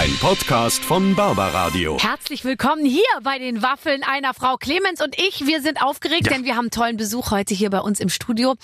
[0.00, 1.98] Ein Podcast von Barbaradio.
[2.00, 4.56] Herzlich willkommen hier bei den Waffeln einer Frau.
[4.56, 6.32] Clemens und ich, wir sind aufgeregt, Ja.
[6.32, 8.54] denn wir haben tollen Besuch heute hier bei uns im Studio.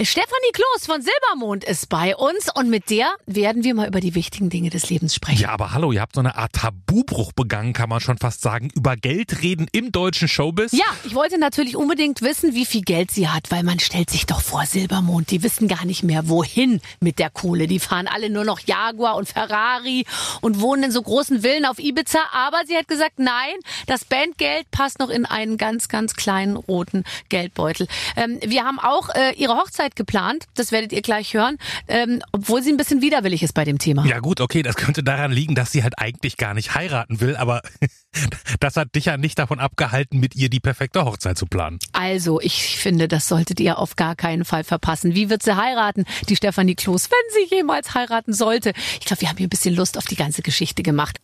[0.00, 4.14] Stefanie Kloß von Silbermond ist bei uns und mit der werden wir mal über die
[4.14, 5.42] wichtigen Dinge des Lebens sprechen.
[5.42, 8.70] Ja, aber hallo, ihr habt so eine Art Tabubruch begangen, kann man schon fast sagen,
[8.74, 10.72] über Geld reden im deutschen Showbiz.
[10.72, 14.24] Ja, ich wollte natürlich unbedingt wissen, wie viel Geld sie hat, weil man stellt sich
[14.24, 17.66] doch vor, Silbermond, die wissen gar nicht mehr, wohin mit der Kohle.
[17.66, 20.06] Die fahren alle nur noch Jaguar und Ferrari
[20.40, 22.20] und wohnen in so großen Villen auf Ibiza.
[22.32, 23.54] Aber sie hat gesagt, nein,
[23.86, 27.86] das Bandgeld passt noch in einen ganz, ganz kleinen roten Geldbeutel.
[28.16, 31.58] Ähm, wir haben auch äh, ihre Hochzeit geplant, das werdet ihr gleich hören,
[31.88, 34.06] ähm, obwohl sie ein bisschen widerwillig ist bei dem Thema.
[34.06, 37.36] Ja gut, okay, das könnte daran liegen, dass sie halt eigentlich gar nicht heiraten will,
[37.36, 37.62] aber
[38.60, 41.78] das hat dich ja nicht davon abgehalten, mit ihr die perfekte Hochzeit zu planen.
[41.92, 45.14] Also, ich finde, das solltet ihr auf gar keinen Fall verpassen.
[45.14, 48.72] Wie wird sie heiraten, die Stefanie Kloß, wenn sie jemals heiraten sollte?
[49.00, 51.18] Ich glaube, wir haben hier ein bisschen Lust auf die ganze Geschichte gemacht.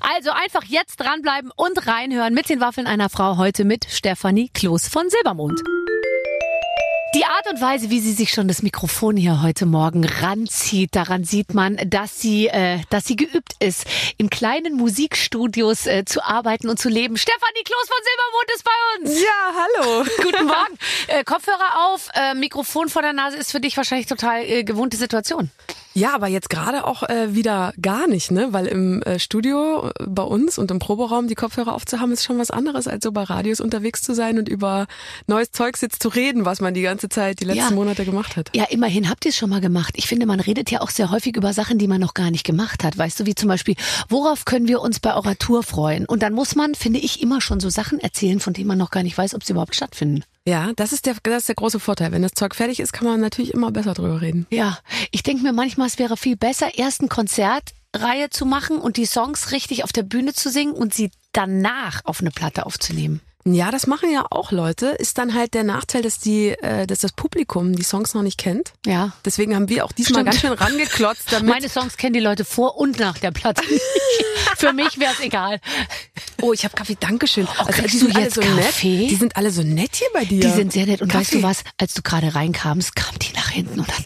[0.00, 4.88] Also einfach jetzt dranbleiben und reinhören mit den Waffeln einer Frau heute mit Stefanie Kloß
[4.88, 5.60] von Silbermond.
[7.14, 11.24] Die Art und Weise, wie sie sich schon das Mikrofon hier heute Morgen ranzieht, daran
[11.24, 13.86] sieht man, dass sie, äh, dass sie geübt ist,
[14.18, 17.16] in kleinen Musikstudios äh, zu arbeiten und zu leben.
[17.16, 19.22] Stefanie Kloß von Silbermond ist bei uns.
[19.22, 20.04] Ja, hallo.
[20.22, 20.78] Guten Morgen.
[21.06, 24.98] Äh, Kopfhörer auf, äh, Mikrofon vor der Nase ist für dich wahrscheinlich total äh, gewohnte
[24.98, 25.50] Situation.
[25.98, 28.48] Ja, aber jetzt gerade auch äh, wieder gar nicht, ne?
[28.52, 32.38] Weil im äh, Studio äh, bei uns und im Proberaum die Kopfhörer aufzuhaben, ist schon
[32.38, 34.86] was anderes, als so bei Radios unterwegs zu sein und über
[35.26, 37.70] neues Zeugs jetzt zu reden, was man die ganze Zeit, die letzten Ja.
[37.72, 38.50] Monate gemacht hat.
[38.54, 39.94] Ja, immerhin habt ihr es schon mal gemacht.
[39.96, 42.44] Ich finde, man redet ja auch sehr häufig über Sachen, die man noch gar nicht
[42.44, 42.96] gemacht hat.
[42.96, 43.74] Weißt du, wie zum Beispiel,
[44.08, 46.06] worauf können wir uns bei Oratur freuen?
[46.06, 48.90] Und dann muss man, finde ich, immer schon so Sachen erzählen, von denen man noch
[48.92, 50.22] gar nicht weiß, ob sie überhaupt stattfinden.
[50.48, 52.10] Ja, das ist der, das ist der große Vorteil.
[52.10, 54.46] Wenn das Zeug fertig ist, kann man natürlich immer besser drüber reden.
[54.48, 54.78] Ja,
[55.10, 59.04] ich denke mir manchmal, es wäre viel besser, erst ein Konzertreihe zu machen und die
[59.04, 63.20] Songs richtig auf der Bühne zu singen und sie danach auf eine Platte aufzunehmen.
[63.44, 64.86] Ja, das machen ja auch Leute.
[64.88, 68.36] Ist dann halt der Nachteil, dass die, äh, dass das Publikum die Songs noch nicht
[68.36, 68.72] kennt.
[68.84, 69.12] Ja.
[69.24, 70.26] Deswegen haben wir auch diesmal Stimmt.
[70.26, 73.62] ganz schön rangeklotzt, damit Meine Songs kennen die Leute vor und nach der Platte.
[74.56, 75.60] Für mich wäre es egal.
[76.42, 77.46] Oh, ich habe Kaffee, Dankeschön.
[77.46, 78.98] Oh, Also, die du sind alle jetzt so Kaffee?
[78.98, 79.10] nett.
[79.10, 80.40] Die sind alle so nett hier bei dir.
[80.40, 81.00] Die sind sehr nett.
[81.00, 81.42] Und weißt Kaffee.
[81.42, 81.62] du was?
[81.78, 84.04] Als du gerade reinkamst, kam die nach hinten und dann,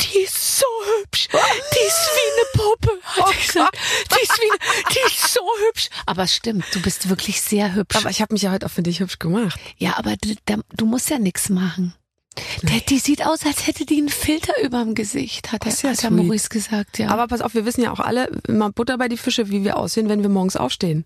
[0.00, 0.18] die
[0.62, 1.28] so hübsch.
[1.32, 3.78] Die ist wie eine Puppe, hat Oh gesagt.
[4.10, 4.58] Die ist, wie eine,
[4.94, 5.88] die ist so hübsch.
[6.06, 7.96] Aber es stimmt, du bist wirklich sehr hübsch.
[7.96, 9.58] Aber ich habe mich ja heute auch für dich hübsch gemacht.
[9.78, 10.34] ja, aber du,
[10.76, 11.94] du musst ja nichts machen.
[12.62, 15.90] Der, die sieht aus, als hätte die einen Filter überm Gesicht, hat, Das ist ja
[15.90, 16.12] hat sweet.
[16.12, 17.08] Maurice gesagt, ja.
[17.08, 19.76] Aber pass auf, wir wissen ja auch alle immer Butter bei die Fische, wie wir
[19.76, 21.04] aussehen, wenn wir morgens aufstehen.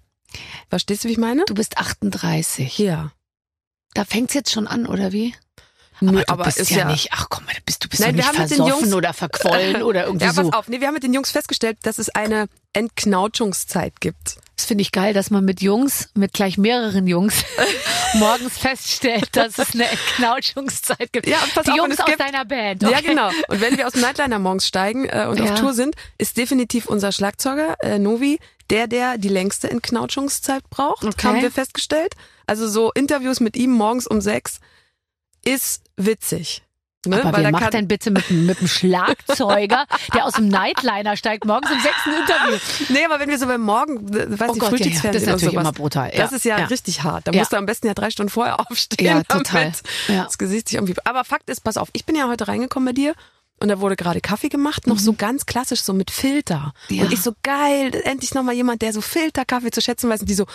[0.71, 1.44] Verstehst du, wie ich meine?
[1.47, 2.78] du bist 38.
[2.78, 3.11] Ja.
[3.94, 5.34] Da fängt's jetzt schon an, oder wie?
[6.00, 8.14] Nö, aber aber ist ja, ja- nicht, ach komm mal, du bist, du bist Nein,
[8.16, 10.52] nicht haben mit den versoffen Jungs- oder verquollen oder irgendwie Ja, pass so.
[10.52, 10.68] auf.
[10.68, 14.36] Nee, wir haben mit den Jungs festgestellt, dass es eine Entknautschungszeit gibt.
[14.56, 17.44] Das finde ich geil, dass man mit Jungs, mit gleich mehreren Jungs,
[18.14, 19.84] morgens feststellt, dass es eine
[20.16, 21.26] Knautschungszeit gibt.
[21.26, 22.82] Ja, und pass Die auf, Jungs aus gibt- deiner Band.
[22.82, 23.02] Ja, Okay.
[23.08, 23.28] genau.
[23.48, 25.52] Und wenn wir aus dem Nightliner morgens steigen äh, und Ja.
[25.52, 28.38] auf Tour sind, ist definitiv unser Schlagzeuger äh, Novi
[28.70, 31.26] der, der die längste Entknautschungszeit braucht, Okay.
[31.28, 32.14] haben wir festgestellt.
[32.48, 34.58] Also so Interviews mit ihm morgens um sechs
[35.46, 36.62] ist witzig.
[37.06, 37.20] Ne?
[37.24, 41.16] Aber Weil wer macht denn bitte mit, dem- mit dem Schlagzeuger, der aus dem Nightliner
[41.16, 42.58] steigt, morgens um sechs ein Interview?
[42.88, 44.68] Nee, aber wenn wir so beim Morgen, weiß Oh nicht, Gott, ja.
[44.70, 46.10] Frühstücksfernsehen Das ist natürlich sowas, immer brutal.
[46.12, 46.16] Ja.
[46.24, 46.64] Das ist ja, Ja.
[46.66, 47.28] richtig hart.
[47.28, 49.72] Da musst du am besten ja drei Stunden vorher aufstehen, Ja, total.
[50.08, 50.94] das Gesicht sich irgendwie...
[51.04, 53.14] Aber Fakt ist, pass auf, ich bin ja heute reingekommen bei dir
[53.60, 56.72] und da wurde gerade Kaffee gemacht, noch so ganz klassisch, so mit Filter.
[56.90, 56.96] Mhm.
[56.96, 57.04] Ja.
[57.04, 60.22] Und ich so, geil, endlich nochmal jemand, der so Filterkaffee zu schätzen weiß.
[60.22, 60.46] Und die so,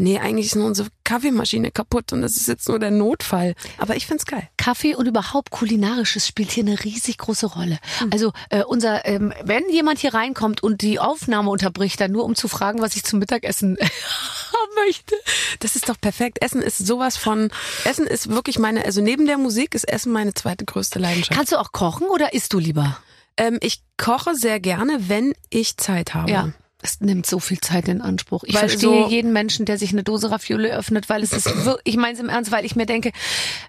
[0.00, 3.54] nee, eigentlich ist nur unsere Kaffeemaschine kaputt und das ist jetzt nur der Notfall.
[3.78, 4.48] Aber ich find's geil.
[4.56, 7.78] Kaffee und überhaupt kulinarisches spielt hier eine riesig große Rolle.
[7.98, 8.10] Hm.
[8.12, 12.34] Also äh, unser, ähm, wenn jemand hier reinkommt und die Aufnahme unterbricht, dann nur um
[12.34, 15.14] zu fragen, was ich zum Mittagessen haben möchte.
[15.60, 16.38] Das ist doch perfekt.
[16.42, 17.50] Essen ist sowas von,
[17.84, 21.36] Essen ist wirklich meine, also neben der Musik ist Essen meine zweite größte Leidenschaft.
[21.36, 22.98] Kannst du auch kochen oder isst du lieber?
[23.36, 26.30] Ähm, ich koche sehr gerne, wenn ich Zeit habe.
[26.30, 26.52] Ja.
[26.82, 28.42] Es nimmt so viel Zeit in Anspruch.
[28.44, 31.46] Ich Weil verstehe so- jeden Menschen, der sich eine Dose Ravioli öffnet, weil es ist,
[31.66, 33.12] wir- ich meine es im Ernst, weil ich mir denke,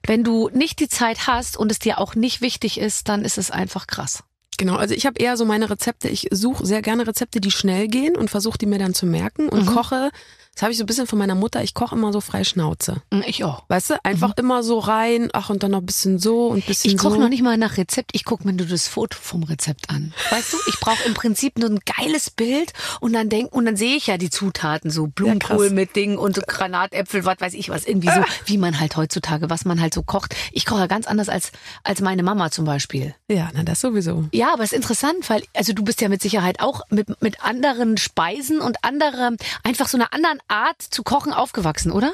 [0.07, 3.37] wenn du nicht die Zeit hast und es dir auch nicht wichtig ist, dann ist
[3.37, 4.23] es einfach krass.
[4.57, 7.87] Genau, also ich habe eher so meine Rezepte, ich suche sehr gerne Rezepte, die schnell
[7.87, 9.73] gehen und versuche die mir dann zu merken und Mhm.
[9.73, 10.11] koche
[10.53, 11.63] Das habe ich so ein bisschen von meiner Mutter.
[11.63, 13.01] Ich koche immer so frei Schnauze.
[13.09, 13.63] Mm, Ich auch.
[13.69, 16.61] Weißt du, einfach immer so rein, ach und dann noch ein bisschen so und ein
[16.67, 17.19] bisschen Ich koche so.
[17.21, 20.13] noch nicht mal nach Rezept, ich gucke mir nur das Foto vom Rezept an.
[20.29, 23.77] Weißt du, ich brauche im Prinzip nur ein geiles Bild und dann denk und dann
[23.77, 25.71] sehe ich ja die Zutaten, so Blumenkohl krass.
[25.71, 29.49] mit Dingen und so Granatäpfel, was weiß ich was, irgendwie so, wie man halt heutzutage,
[29.49, 30.35] was man halt so kocht.
[30.51, 31.51] Ich koche ja ganz anders als,
[31.83, 33.15] als meine Mama zum Beispiel.
[33.29, 34.25] Ja, na das sowieso.
[34.33, 37.41] Ja, aber es ist interessant, weil, also du bist ja mit Sicherheit auch mit, mit
[37.43, 39.31] anderen Speisen und anderer,
[39.63, 42.13] einfach so einer anderen Art zu kochen aufgewachsen, oder?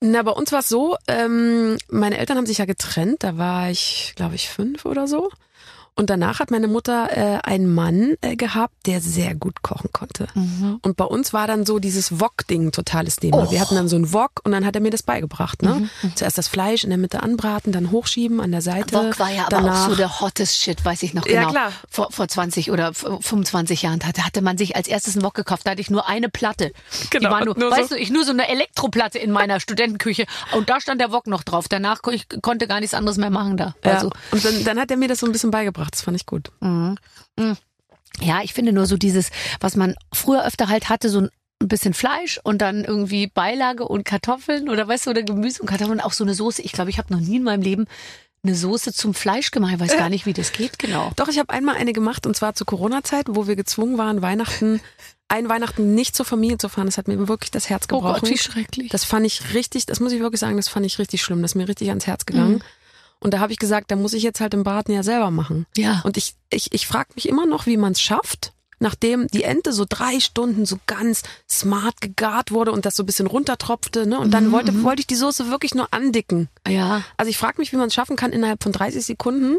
[0.00, 3.70] Na, bei uns war es so, ähm, meine Eltern haben sich ja getrennt, da war
[3.70, 5.30] ich, glaube ich, fünf oder so.
[5.94, 10.26] Und danach hat meine Mutter äh, einen Mann äh, gehabt, der sehr gut kochen konnte.
[10.80, 13.50] Und bei uns war dann so dieses Wok-Ding totales Thema.
[13.50, 15.60] Wir hatten dann so einen Wok und dann hat er mir das beigebracht.
[15.62, 15.90] Ne?
[16.14, 18.94] Zuerst das Fleisch in der Mitte anbraten, dann hochschieben an der Seite.
[18.96, 21.50] Wok war ja aber danach, auch so der hottest Shit, weiß ich noch Ja, genau.
[21.50, 21.72] klar.
[21.90, 25.34] Vor, vor 20 oder f- 25 Jahren hatte, hatte man sich als erstes einen Wok
[25.34, 25.66] gekauft.
[25.66, 26.72] Da hatte ich nur eine Platte.
[27.10, 29.60] Genau, Die war nur, nur so- weißt du, ich nur so eine Elektroplatte in meiner
[29.60, 30.24] Studentenküche.
[30.56, 31.68] Und da stand der Wok noch drauf.
[31.68, 33.74] Danach ich konnte gar nichts anderes mehr machen da.
[33.84, 35.81] Ja, Also, und dann, dann hat er mir das so ein bisschen beigebracht.
[35.90, 36.52] Das fand ich gut.
[38.20, 39.30] ja, ich finde nur so dieses,
[39.60, 41.30] was man früher öfter halt hatte, so ein
[41.62, 45.68] ein bisschen Fleisch und dann irgendwie Beilage und Kartoffeln oder weißt du, oder Gemüse und
[45.68, 46.60] Kartoffeln, auch so eine Soße.
[46.62, 47.86] Ich glaube, ich habe noch nie in meinem Leben
[48.44, 49.72] eine Soße zum Fleisch gemacht.
[49.74, 51.12] Ich weiß gar nicht, wie das geht, genau.
[51.16, 54.80] Doch, ich habe einmal eine gemacht und zwar zur Corona-Zeit, wo wir gezwungen waren, Weihnachten,
[55.28, 56.86] ein Weihnachten nicht zur Familie zu fahren.
[56.86, 58.20] Das hat mir wirklich das Herz Oh gebrochen.
[58.22, 58.90] Gott, wie schrecklich.
[58.90, 61.40] Das fand ich richtig, das muss ich wirklich sagen, das fand ich richtig schlimm.
[61.42, 62.54] Das ist mir richtig ans Herz gegangen.
[62.54, 62.62] Mhm.
[63.22, 65.66] Und da habe ich gesagt, da muss ich jetzt halt im Braten ja selber machen.
[65.76, 66.00] Ja.
[66.04, 69.72] Und ich, ich, ich frage mich immer noch, wie man es schafft, nachdem die Ente
[69.72, 74.06] so drei Stunden so ganz smart gegart wurde und das so ein bisschen runtertropfte.
[74.08, 74.18] Ne?
[74.18, 76.48] Und Mhm, dann wollte, wollte ich die Soße wirklich nur andicken.
[76.66, 77.02] Ja.
[77.16, 79.58] Also ich frage mich, wie man es schaffen kann, innerhalb von 30 Sekunden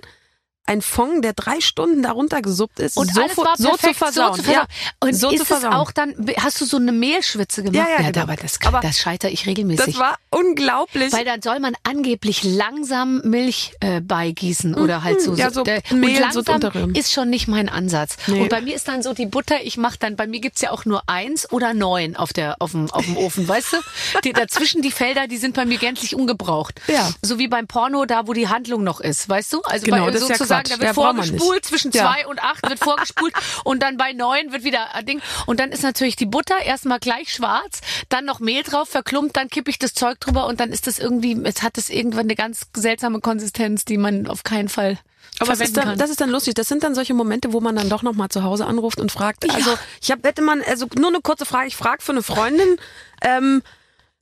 [0.66, 3.98] ein Fond, der drei Stunden darunter gesuppt ist, Und so, alles war so zu perfekt,
[3.98, 4.32] versauen.
[4.32, 4.68] So zu versauen.
[4.70, 7.88] Ja, Und so ist zu es auch dann, hast du so eine Mehlschwitze gemacht?
[7.90, 8.24] Ja, ja, genau.
[8.24, 9.86] aber das, Aber das scheitere ich regelmäßig.
[9.86, 11.12] das war unglaublich.
[11.12, 15.32] weil dann soll man angeblich langsam Milch äh, beigießen oder halt so.
[15.32, 15.38] Mhm.
[15.38, 18.16] Ja, so der, Mehl und so langsam ist schon nicht mein Ansatz.
[18.28, 18.42] Nee.
[18.42, 20.72] Und bei mir ist dann so die Butter, ich mache dann, bei mir gibt's ja
[20.72, 23.78] auch nur eins oder neun auf, der, auf, dem, auf dem Ofen, weißt du?
[24.24, 26.80] Die, dazwischen die Felder, die sind bei mir gänzlich ungebraucht.
[26.88, 27.10] Ja.
[27.22, 29.62] So wie beim Porno, da wo die Handlung noch ist, weißt du?
[29.64, 30.72] Also Genau, bei, das ist ja Quatsch.
[30.72, 32.04] da wird Ja, vorgespult, zwischen Ja.
[32.04, 33.34] zwei und acht wird vorgespult
[33.64, 35.22] und dann bei neun wird wieder ein Ding.
[35.46, 39.50] Und dann ist natürlich die Butter erstmal gleich schwarz, dann noch Mehl drauf, verklumpt, dann
[39.50, 42.36] kippe ich das Zeug drüber und dann ist das irgendwie, es hat das irgendwann eine
[42.36, 44.98] ganz seltsame Konsistenz, die man auf keinen Fall
[45.40, 46.54] Aber es ist dann, das ist dann lustig.
[46.54, 49.12] Das sind dann solche Momente, wo man dann doch noch mal zu Hause anruft und
[49.12, 49.50] fragt.
[49.54, 51.68] Also ich habe hätte man also nur eine kurze Frage.
[51.68, 52.78] Ich frage für eine Freundin.
[53.22, 53.64] Ähm,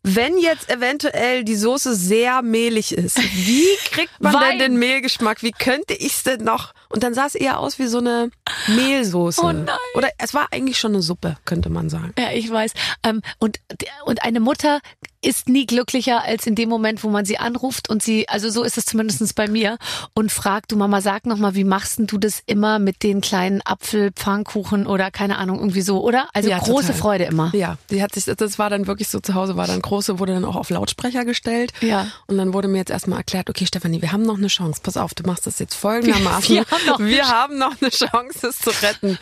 [0.03, 4.57] wenn jetzt eventuell die Soße sehr mehlig ist, wie kriegt man Wein.
[4.57, 5.43] denn den Mehlgeschmack?
[5.43, 6.73] Wie könnte ich's denn noch?
[6.89, 8.31] Und dann sah es eher aus wie so eine
[8.67, 9.41] Mehlsoße.
[9.41, 9.77] Oh nein.
[9.95, 12.13] Oder es war eigentlich schon eine Suppe, könnte man sagen.
[12.17, 12.73] Ja, ich weiß.
[13.03, 13.59] Ähm, und,
[14.05, 14.79] und eine Mutter
[15.23, 18.63] ist nie glücklicher als in dem Moment, wo man sie anruft und sie, also so
[18.63, 19.77] ist es zumindestens bei mir,
[20.13, 23.21] und fragt, du Mama, sag noch mal, wie machst denn du das immer mit den
[23.21, 26.27] kleinen Apfelpfannkuchen oder keine Ahnung, irgendwie so, oder?
[26.33, 26.99] Also Ja, große total.
[27.01, 27.51] Freude immer.
[27.55, 30.33] Ja, die hat sich, das war dann wirklich so zu Hause, war dann große, wurde
[30.33, 31.71] dann auch auf Lautsprecher gestellt.
[31.81, 32.07] Ja.
[32.27, 34.81] Und dann wurde mir jetzt erstmal erklärt, okay, Stefanie, wir haben noch eine Chance.
[34.83, 36.55] Pass auf, du machst das jetzt folgendermaßen.
[36.55, 37.31] Wir haben noch eine wir Chance.
[37.33, 39.17] haben noch eine Chance, es zu retten.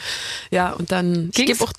[0.51, 1.59] Ja, und dann, ich Ging's?
[1.59, 1.73] gebe auch,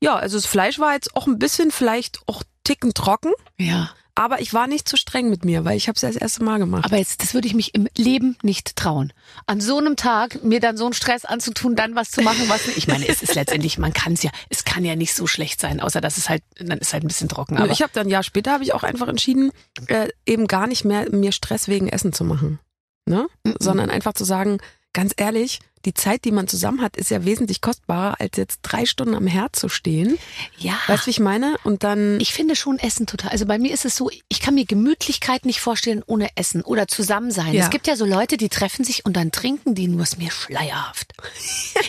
[0.00, 3.32] ja, also das Fleisch war jetzt auch ein bisschen vielleicht auch ticken trocken.
[3.58, 3.90] Ja.
[4.14, 6.44] Aber ich war nicht zu streng mit mir, weil ich habe es ja das erste
[6.44, 6.84] Mal gemacht.
[6.84, 9.12] Aber jetzt, das würde ich mich im Leben nicht trauen.
[9.46, 12.68] An so einem Tag mir dann so einen Stress anzutun, dann was zu machen, was
[12.68, 15.60] ich meine, es ist letztendlich, man kann es ja, es kann ja nicht so schlecht
[15.60, 17.56] sein, außer dass es halt, dann ist halt ein bisschen trocken.
[17.56, 19.50] Aber ich habe dann ein Jahr später habe ich auch einfach entschieden,
[19.86, 22.58] äh, eben gar nicht mehr mir Stress wegen Essen zu machen,
[23.06, 23.28] ne?
[23.44, 23.56] Mhm.
[23.60, 24.58] Sondern einfach zu sagen,
[24.92, 28.86] ganz ehrlich, die Zeit, die man zusammen hat, ist ja wesentlich kostbarer, als jetzt drei
[28.86, 30.18] Stunden am Herd zu stehen.
[30.58, 30.74] ja.
[30.86, 31.56] Weißt du, wie ich meine?
[31.64, 33.30] Und dann Ich finde schon Essen total.
[33.30, 36.88] Also bei mir ist es so, ich kann mir Gemütlichkeit nicht vorstellen ohne Essen oder
[36.88, 37.52] zusammen sein.
[37.52, 37.64] Ja.
[37.64, 40.30] Es gibt ja so Leute, die treffen sich und dann trinken die nur, ist mir
[40.30, 41.12] schleierhaft.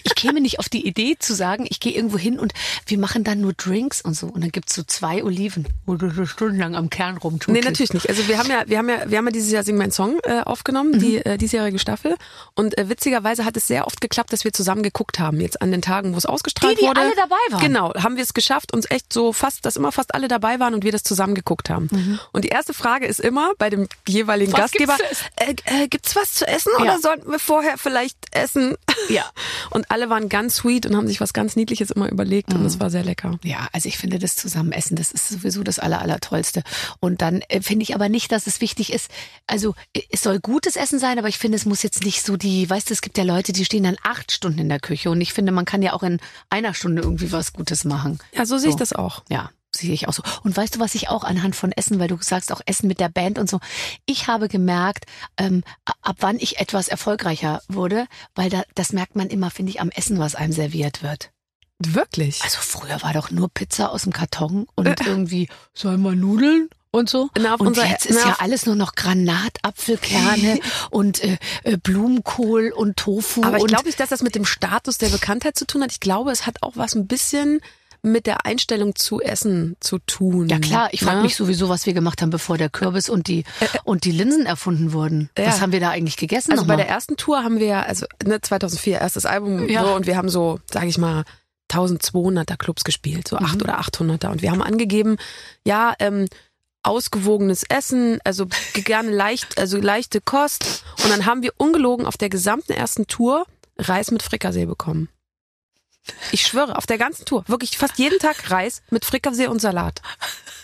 [0.06, 2.54] Ich käme nicht auf die Idee zu sagen, ich gehe irgendwo hin und
[2.86, 4.28] wir machen dann nur Drinks und so.
[4.28, 7.50] Und dann gibt's so zwei Oliven, wo du so stundenlang am Kern rumtust.
[7.50, 8.10] Nee, natürlich nicht.
[8.10, 10.20] Also wir haben ja, wir haben ja, wir haben ja dieses Jahr Sing mein Song
[10.24, 12.16] äh, aufgenommen, die äh, diesjährige Staffel.
[12.56, 15.40] Und äh, witzigerweise hat es sehr oft geklappt, dass wir zusammen geguckt haben.
[15.40, 17.02] Jetzt an den Tagen, wo es ausgestrahlt Die, die wurde.
[17.02, 17.62] alle dabei waren.
[17.62, 20.74] Genau, haben wir es geschafft, uns echt so fast, dass immer fast alle dabei waren
[20.74, 22.20] und wir das zusammen geguckt haben.
[22.32, 25.24] Und die erste Frage ist immer bei dem jeweiligen Was Gastgeber: gibt's
[25.68, 26.84] äh, äh, Gibt's was zu essen Ja.
[26.84, 28.76] oder sollten wir vorher vielleicht essen?
[29.10, 29.26] Ja.
[29.70, 32.80] Und alle waren ganz sweet und haben sich was ganz Niedliches immer überlegt und es
[32.80, 33.40] war sehr lecker.
[33.44, 36.62] Ja, also ich finde das Zusammenessen, das ist sowieso das Aller, Allertollste.
[37.00, 39.10] Und dann äh, finde ich aber nicht, dass es wichtig ist,
[39.48, 42.38] also äh, es soll gutes Essen sein, aber ich finde, es muss jetzt nicht so
[42.38, 45.10] die, weißt du, es gibt ja Leute, die stehen dann acht Stunden in der Küche
[45.10, 46.20] und ich finde, man kann ja auch in
[46.52, 48.20] einer Stunde irgendwie was Gutes machen.
[48.32, 48.80] Ja, so sehe ich So.
[48.80, 49.24] das auch.
[49.30, 49.50] Ja.
[49.76, 50.22] sehe ich auch so.
[50.44, 53.00] Und weißt du, was ich auch anhand von Essen, weil du sagst auch Essen mit
[53.00, 53.60] der Band und so,
[54.06, 55.06] ich habe gemerkt,
[55.38, 55.64] ähm,
[56.04, 59.90] ab wann ich etwas erfolgreicher wurde, weil da, das merkt man immer, finde ich, am
[59.90, 61.32] Essen, was einem serviert wird.
[61.80, 62.44] Wirklich?
[62.44, 66.70] Also früher war doch nur Pizza aus dem Karton und irgendwie, sollen wir Nudeln?
[66.96, 67.30] Und so.
[67.40, 70.60] Na, auf und unser- jetzt ist na, ja alles nur noch Granat, Apfelkerne
[70.92, 73.44] und äh, äh, Blumenkohl und Tofu.
[73.44, 75.92] Aber ich glaube nicht, dass das mit dem Status der Bekanntheit zu tun hat.
[75.92, 77.62] Ich glaube, es hat auch was ein bisschen
[78.04, 80.50] mit der Einstellung zu Essen zu tun.
[80.50, 81.24] Ja klar, ich frage Ne?
[81.24, 83.44] mich sowieso, was wir gemacht haben, bevor der Kürbis und die
[83.86, 85.30] und die Linsen erfunden wurden.
[85.38, 85.48] Ja.
[85.48, 86.52] Was haben wir da eigentlich gegessen?
[86.52, 89.84] Also bei der ersten Tour haben wir, also ne, 2004, erstes Album Ja.
[89.84, 91.24] so, und wir haben so, sage ich mal,
[91.72, 93.46] 1200er Clubs gespielt, so Mhm.
[93.46, 94.30] acht oder 800er.
[94.32, 95.16] Und wir haben angegeben,
[95.66, 96.28] ja, ähm,
[96.84, 100.84] ausgewogenes Essen, also gerne leicht, also leichte Kost.
[101.04, 103.46] Und dann haben wir ungelogen auf der gesamten ersten Tour
[103.78, 105.10] Reis mit Frikassee bekommen.
[106.32, 110.02] Ich schwöre, auf der ganzen Tour, wirklich fast jeden Tag Reis mit Frikassee und Salat.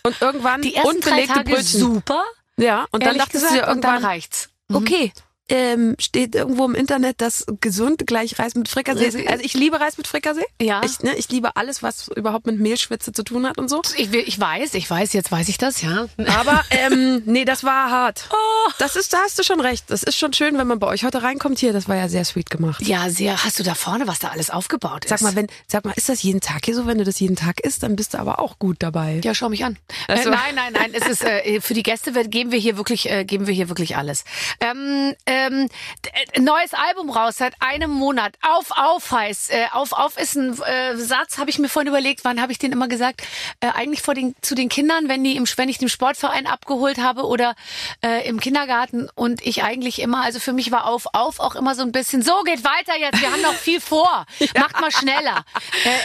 [0.03, 1.79] Und irgendwann die ersten drei unbelegte Tage Brötchen.
[1.79, 2.23] super.
[2.57, 4.49] Ja, und dann ehrlich dachtest gesagt, du dir und dann irgendwann, reicht's.
[4.67, 4.75] Mhm.
[4.75, 5.13] Okay.
[5.50, 9.27] Ähm, steht irgendwo im Internet, dass gesund gleich Reis mit Frikassee ist.
[9.27, 10.46] Also ich liebe Reis mit Frikassee.
[10.62, 10.82] Ja.
[10.84, 13.82] Ich, ne, ich liebe alles, was überhaupt mit Mehlschwitze zu tun hat und so.
[13.98, 16.08] Ich, ich weiß, ich weiß, jetzt weiß ich das, ja.
[16.39, 18.29] Aber ähm, nee, das war hart.
[18.32, 18.72] Oh.
[18.77, 19.86] Das ist, da hast du schon recht.
[19.88, 21.60] Das ist schon schön, wenn man bei euch heute reinkommt.
[21.60, 22.86] Hier, das war ja sehr sweet gemacht.
[22.86, 23.44] Ja, sehr.
[23.44, 25.10] Hast du da vorne, was da alles aufgebaut ist?
[25.10, 26.86] Sag mal, wenn, sag mal, ist das jeden Tag hier so?
[26.86, 29.20] Wenn du das jeden Tag isst, dann bist du aber auch gut dabei.
[29.24, 29.77] Ja, schau mich an.
[30.08, 30.29] Ach so.
[30.29, 30.91] Äh, nein, nein, nein.
[30.94, 33.98] Es ist äh, für die Gäste geben wir hier wirklich, äh, geben wir hier wirklich
[33.98, 34.24] alles.
[34.60, 35.15] Ähm,
[35.48, 35.69] ähm,
[36.05, 38.34] d- äh, neues Album raus seit einem Monat.
[38.41, 39.51] Auf, auf heißt.
[39.51, 41.38] Äh, auf, auf ist ein äh, Satz.
[41.38, 42.24] Habe ich mir vorhin überlegt.
[42.24, 43.22] Wann habe ich den immer gesagt?
[43.60, 46.98] Äh, eigentlich vor den zu den Kindern, wenn die im, wenn ich den Sportverein abgeholt
[47.00, 47.55] habe oder
[48.03, 50.24] äh, im Kindergarten und ich eigentlich immer.
[50.24, 52.22] Also für mich war auf, auf auch immer so ein bisschen.
[52.22, 53.22] So geht weiter jetzt.
[53.22, 54.25] Wir haben noch viel vor.
[54.58, 55.43] Macht mal schneller.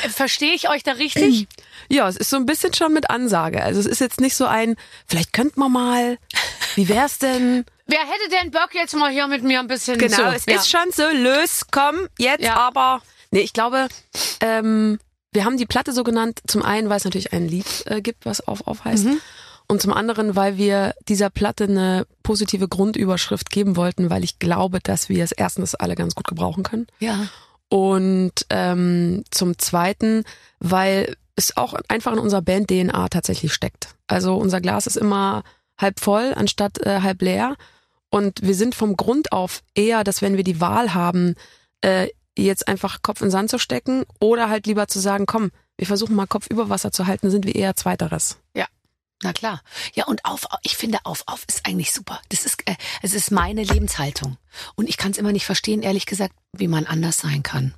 [0.04, 1.46] Äh, Verstehe ich euch da richtig?
[1.88, 3.62] Ja, es ist so ein bisschen schon mit Ansage.
[3.62, 4.76] Also es ist jetzt nicht so ein,
[5.06, 6.18] vielleicht könnten wir mal,
[6.76, 7.64] wie wär's denn?
[7.86, 10.56] Wer hätte denn Bock jetzt mal hier mit mir ein bisschen Genau, so, es ja.
[10.56, 12.56] ist schon so, lös, komm, jetzt Ja.
[12.56, 13.02] aber.
[13.30, 13.88] Nee, ich glaube,
[14.40, 14.98] ähm,
[15.32, 18.24] wir haben die Platte so genannt, zum einen, weil es natürlich ein Lied äh, gibt,
[18.24, 19.04] was auf auf heißt.
[19.06, 19.20] Mhm.
[19.66, 24.78] Und zum anderen, weil wir dieser Platte eine positive Grundüberschrift geben wollten, weil ich glaube,
[24.80, 26.86] dass wir es erstens alle ganz gut gebrauchen können.
[27.00, 27.26] ja.
[27.70, 30.24] Und ähm, zum Zweiten,
[30.60, 33.88] weil es auch einfach in unserer Band-DNA tatsächlich steckt.
[34.06, 35.42] Also unser Glas ist immer
[35.80, 37.56] halb voll anstatt äh, halb leer.
[38.14, 41.34] Und wir sind vom Grund auf eher, dass wenn wir die Wahl haben,
[41.80, 45.88] äh, jetzt einfach Kopf in Sand zu stecken oder halt lieber zu sagen, komm, wir
[45.88, 48.38] versuchen mal Kopf über Wasser zu halten, sind wir eher Zweiteres.
[49.24, 49.62] Na klar.
[49.94, 52.20] Ja, und auf, ich finde, auf, auf ist eigentlich super.
[52.28, 54.36] Das ist, äh, es ist meine Lebenshaltung.
[54.76, 57.74] Und ich kann es immer nicht verstehen, ehrlich gesagt, wie man anders sein kann.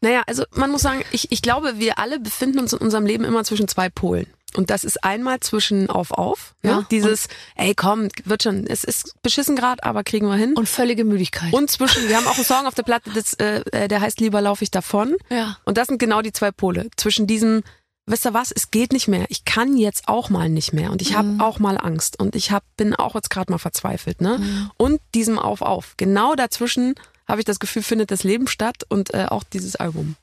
[0.00, 3.24] Naja, also man muss sagen, ich, ich glaube, wir alle befinden uns in unserem Leben
[3.24, 4.26] immer zwischen zwei Polen.
[4.56, 8.84] Und das ist einmal zwischen auf auf, Ja, ja, dieses, ey komm, wird schon, es
[8.84, 10.54] ist beschissen grad, aber kriegen wir hin.
[10.54, 11.52] Und völlige Müdigkeit.
[11.52, 14.20] Und zwischen, wir haben auch einen Song auf der Platte, das, äh, äh, der heißt
[14.20, 15.16] Lieber laufe ich davon.
[15.30, 15.56] ja.
[15.64, 16.88] Und das sind genau die zwei Pole.
[16.96, 17.62] Zwischen diesem,
[18.06, 19.26] wisst ihr was, es geht nicht mehr.
[19.28, 20.90] Ich kann jetzt auch mal nicht mehr.
[20.90, 22.18] Und ich habe auch mal Angst.
[22.18, 24.20] Und ich hab, bin auch jetzt gerade mal verzweifelt.
[24.20, 24.70] Ne?
[24.76, 25.94] Und diesem Auf Auf.
[25.96, 26.94] Genau dazwischen
[27.28, 30.16] habe ich das Gefühl, findet das Leben statt und äh, auch dieses Album.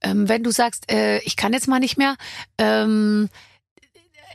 [0.00, 2.16] Ähm, wenn du sagst, äh, ich kann jetzt mal nicht mehr,
[2.56, 3.28] ähm,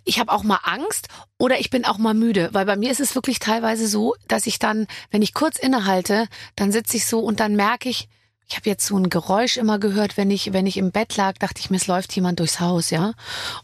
[0.04, 3.00] ich habe auch mal Angst oder ich bin auch mal müde, weil bei mir ist
[3.00, 7.20] es wirklich teilweise so, dass ich dann, wenn ich kurz innehalte, dann sitze ich so
[7.20, 8.08] und dann merke ich,
[8.48, 11.38] ich habe jetzt so ein Geräusch immer gehört, wenn ich wenn ich im Bett lag,
[11.38, 13.14] dachte ich mir, es läuft jemand durchs Haus, ja.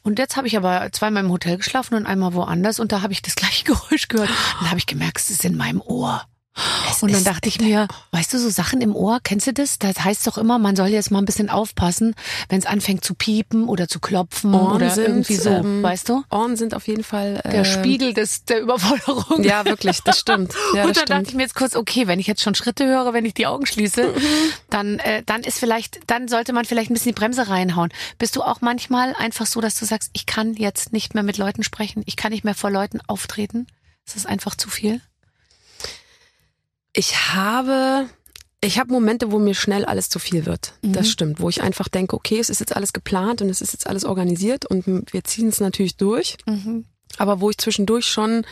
[0.01, 3.11] Und jetzt habe ich aber zweimal im Hotel geschlafen und einmal woanders und da habe
[3.11, 6.23] ich das gleiche Geräusch gehört und da habe ich gemerkt, es ist in meinem Ohr.
[7.01, 9.77] Und dann dachte ich mir, weißt du, so Sachen im Ohr, kennst du das?
[9.79, 12.15] Das heißt doch immer, man soll jetzt mal ein bisschen aufpassen,
[12.49, 16.09] wenn es anfängt zu piepen oder zu klopfen Ohren oder sind, irgendwie so, ähm, weißt
[16.09, 16.23] du?
[16.31, 19.43] Ohren sind auf jeden Fall äh, Der Spiegel des, der Überforderung.
[19.43, 20.53] Ja, wirklich, das stimmt.
[20.73, 22.85] Ja, und das dann dachte ich mir jetzt kurz, okay, wenn ich jetzt schon Schritte
[22.85, 24.13] höre, wenn ich die Augen schließe,
[24.69, 27.91] dann, äh, dann ist vielleicht, dann sollte man vielleicht ein bisschen die Bremse reinhauen.
[28.17, 31.37] Bist du auch manchmal einfach so, dass du sagst, ich kann jetzt nicht mehr mit
[31.37, 33.67] Leuten sprechen, ich kann nicht mehr vor Leuten auftreten?
[34.05, 35.01] Ist das einfach zu viel?
[36.97, 38.07] Ich habe,
[38.59, 40.73] ich habe Momente, wo mir schnell alles zu viel wird.
[40.81, 40.93] Mhm.
[40.93, 43.71] Das stimmt, wo ich einfach denke, okay, es ist jetzt alles geplant und es ist
[43.73, 46.37] jetzt alles organisiert und wir ziehen es natürlich durch.
[47.19, 48.45] Aber wo ich zwischendurch schon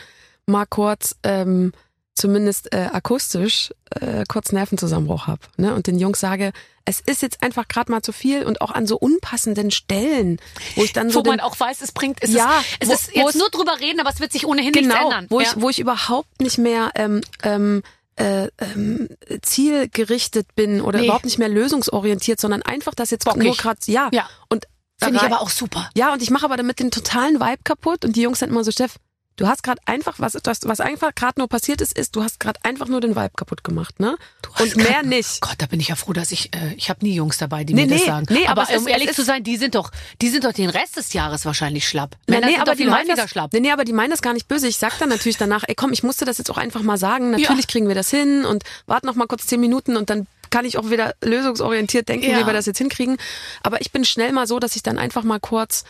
[0.46, 1.72] mal kurz, ähm,
[2.14, 5.40] zumindest äh, akustisch, äh, kurz Nervenzusammenbruch habe.
[5.56, 5.74] Ne?
[5.74, 6.52] Und den Jungs sage,
[6.84, 10.38] es ist jetzt einfach gerade mal zu viel und auch an so unpassenden Stellen,
[10.76, 12.88] wo ich dann so Wo den, man auch weiß, es bringt, es Ja, ist, es
[12.88, 15.26] wo- ist jetzt nur drüber reden, aber es wird sich ohnehin nichts genau, ändern.
[15.30, 15.48] wo ja.
[15.48, 17.82] ich wo ich überhaupt nicht mehr ähm, ähm,
[18.16, 19.08] äh, ähm,
[19.42, 21.04] zielgerichtet bin oder Nee.
[21.06, 23.42] überhaupt nicht mehr lösungsorientiert, sondern einfach das jetzt Bockig.
[23.44, 24.08] nur gerade ja.
[24.12, 24.28] Ja.
[24.48, 24.66] und
[24.98, 25.90] Finde ich aber auch super.
[25.94, 28.64] Ja, und ich mache aber damit den totalen Vibe kaputt und die Jungs sind immer
[28.64, 28.96] so, Steff,
[29.36, 32.40] du hast gerade einfach, was, was, was einfach gerade nur passiert ist, ist, du hast
[32.40, 34.16] gerade einfach nur den Vibe kaputt gemacht, ne?
[34.54, 35.40] hast Und mehr grad- nicht.
[35.40, 37.74] Gott, da bin ich ja froh, dass ich, äh, ich habe nie Jungs dabei, die
[37.74, 38.26] Nee, mir das nee, sagen.
[38.30, 39.90] nee, aber aber um ist- ehrlich zu sein, die sind doch,
[40.22, 42.16] die sind doch den Rest des Jahres wahrscheinlich schlapp.
[42.26, 43.52] Nee, Männer nee, sind aber doch die viel meinen häufiger das, schlapp.
[43.52, 44.68] nee, nee, aber die meinen das gar nicht böse.
[44.68, 47.30] Ich sag dann natürlich danach, ey komm, ich musste das jetzt auch einfach mal sagen.
[47.30, 50.64] Natürlich kriegen wir das hin und warten noch mal kurz zehn Minuten und dann kann
[50.64, 52.38] ich auch wieder lösungsorientiert denken, Ja.
[52.40, 53.16] wie wir das jetzt hinkriegen.
[53.62, 55.84] Aber ich bin schnell mal so, dass ich dann einfach mal kurz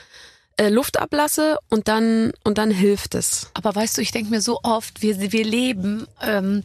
[0.56, 3.50] äh, Luft ablasse und dann und dann hilft es.
[3.54, 6.64] Aber weißt du, ich denke mir so oft, wir, wir leben, ähm,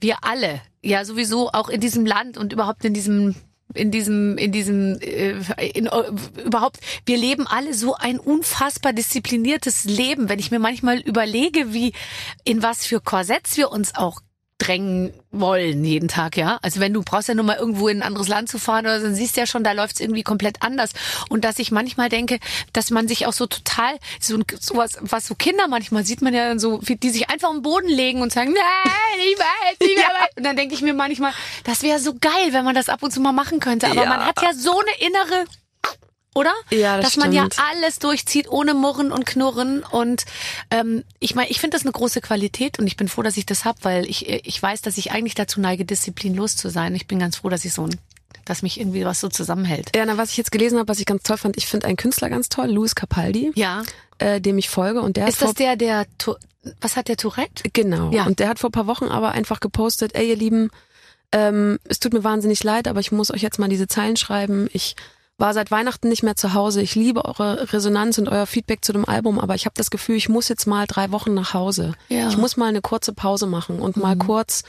[0.00, 3.34] wir alle, ja sowieso auch in diesem Land und überhaupt in diesem
[3.72, 5.32] in diesem, in diesem, äh,
[5.72, 6.12] in, äh,
[6.44, 10.28] überhaupt, wir leben alle so ein unfassbar diszipliniertes Leben.
[10.28, 11.92] Wenn ich mir manchmal überlege, wie,
[12.44, 14.20] in was für Korsetts wir uns auch
[14.66, 16.58] drängen wollen jeden Tag, ja.
[16.62, 19.00] Also wenn du brauchst ja nur mal irgendwo in ein anderes Land zu fahren oder
[19.00, 20.90] so, dann siehst du ja schon, da läuft's irgendwie komplett anders.
[21.28, 22.38] Und dass ich manchmal denke,
[22.72, 26.48] dass man sich auch so total, so sowas, was so Kinder manchmal sieht man ja
[26.48, 30.04] dann so, die sich einfach am Boden legen und sagen, nein, ich weiß nicht mehr.
[30.06, 31.32] weiter." Und dann denke ich mir manchmal,
[31.64, 33.86] das wäre so geil, wenn man das ab und zu mal machen könnte.
[33.86, 34.08] Aber Ja.
[34.08, 35.44] man hat ja so eine innere
[36.34, 36.52] oder?
[36.70, 37.62] Ja, das Dass man ja stimmt.
[37.70, 39.82] alles durchzieht, ohne Murren und Knurren.
[39.84, 40.24] Und
[40.70, 43.46] ähm, ich meine, ich finde das eine große Qualität und ich bin froh, dass ich
[43.46, 46.94] das hab, weil ich, ich weiß, dass ich eigentlich dazu neige, disziplinlos zu sein.
[46.94, 47.96] Ich bin ganz froh, dass ich so ein,
[48.44, 49.90] dass mich irgendwie was so zusammenhält.
[49.96, 51.96] Ja, na, was ich jetzt gelesen habe, was ich ganz toll fand, ich finde einen
[51.96, 53.82] Künstler ganz toll, Louis Capaldi, Ja.
[54.18, 56.34] äh, dem ich folge und der Ist das der, der, Tu-
[56.80, 57.70] was hat der Tourette?
[57.72, 58.10] Genau.
[58.10, 58.24] Ja.
[58.26, 60.70] Und der hat vor paar Wochen aber einfach gepostet, ey ihr Lieben,
[61.32, 64.68] ähm, es tut mir wahnsinnig leid, aber ich muss euch jetzt mal diese Zeilen schreiben.
[64.72, 64.94] Ich
[65.36, 66.80] war seit Weihnachten nicht mehr zu Hause.
[66.80, 70.16] Ich liebe eure Resonanz und euer Feedback zu dem Album, aber ich habe das Gefühl,
[70.16, 71.94] ich muss jetzt mal drei Wochen nach Hause.
[72.08, 72.28] Ja.
[72.28, 74.62] Ich muss mal eine kurze Pause machen und mal kurz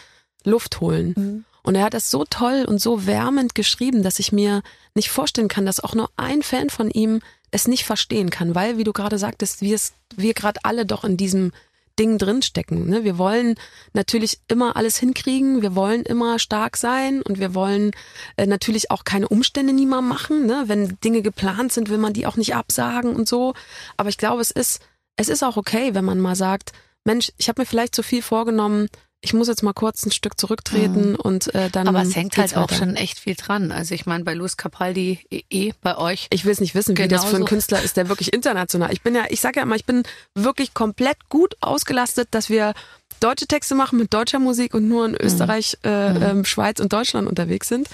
[0.43, 1.13] Luft holen.
[1.15, 1.45] Mhm.
[1.61, 4.61] Und er hat das so toll und so wärmend geschrieben, dass ich mir
[4.93, 8.77] nicht vorstellen kann, dass auch nur ein Fan von ihm es nicht verstehen kann, weil,
[8.77, 11.51] wie du gerade sagtest, wir es, wir gerade alle doch in diesem
[11.99, 12.87] Ding drinstecken.
[12.87, 13.03] Ne?
[13.03, 13.55] Wir wollen
[13.93, 17.91] natürlich immer alles hinkriegen, wir wollen immer stark sein und wir wollen
[18.37, 20.45] äh, natürlich auch keine Umstände niemand machen.
[20.45, 20.63] Ne?
[20.67, 23.53] Wenn Dinge geplant sind, will man die auch nicht absagen und so.
[23.97, 24.81] Aber ich glaube, es ist,
[25.15, 26.73] es ist auch okay, wenn man mal sagt,
[27.05, 28.87] Mensch, ich habe mir vielleicht zu viel vorgenommen,
[29.25, 31.87] ich muss jetzt mal kurz ein Stück zurücktreten und äh, dann.
[31.87, 32.75] Aber es hängt halt auch weiter.
[32.75, 33.71] schon echt viel dran.
[33.71, 36.27] Also ich meine, bei Luis Capaldi eh, eh bei euch.
[36.29, 37.45] Ich will es nicht wissen, wie das für einen.
[37.45, 38.93] Künstler ist, der wirklich international.
[38.93, 40.03] Ich bin ja, ich sage ja immer, ich bin
[40.35, 42.73] wirklich komplett gut ausgelastet, dass wir
[43.19, 47.27] deutsche Texte machen mit deutscher Musik und nur in Österreich, äh, ähm, Schweiz und Deutschland
[47.27, 47.87] unterwegs sind.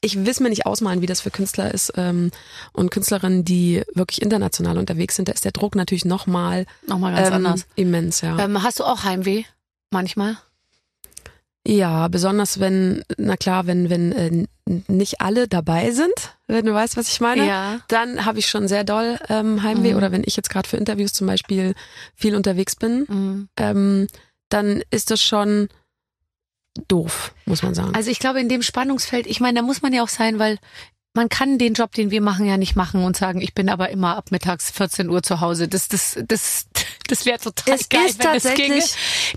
[0.00, 2.30] Ich will mir nicht ausmalen, wie das für Künstler ist ähm,
[2.72, 5.28] und Künstlerinnen, die wirklich international unterwegs sind.
[5.28, 7.66] Da ist der Druck natürlich nochmal Nochmal ganz ähm, anders.
[7.74, 8.38] immens, ja.
[8.38, 9.44] Ähm, hast du auch Heimweh?
[9.90, 10.38] Manchmal?
[11.70, 14.46] Ja, besonders wenn, na klar, wenn, wenn äh,
[14.88, 17.46] nicht alle dabei sind, wenn du weißt, was ich meine.
[17.46, 17.80] Ja.
[17.88, 19.90] Dann habe ich schon sehr doll ähm, Heimweh.
[19.90, 19.96] Mhm.
[19.98, 21.74] Oder wenn ich jetzt gerade für Interviews zum Beispiel
[22.14, 23.48] viel unterwegs bin, Mhm.
[23.58, 24.06] ähm,
[24.48, 25.68] dann ist das schon
[26.88, 27.94] doof, muss man sagen.
[27.94, 30.58] Also ich glaube, in dem Spannungsfeld, ich meine, da muss man ja auch sein, weil
[31.12, 33.90] man kann den Job, den wir machen, ja nicht machen und sagen, ich bin aber
[33.90, 35.66] immer ab mittags 14 Uhr zu Hause.
[35.66, 36.67] Das, das, das,
[37.08, 38.82] das wäre total Es geil, wenn das ginge.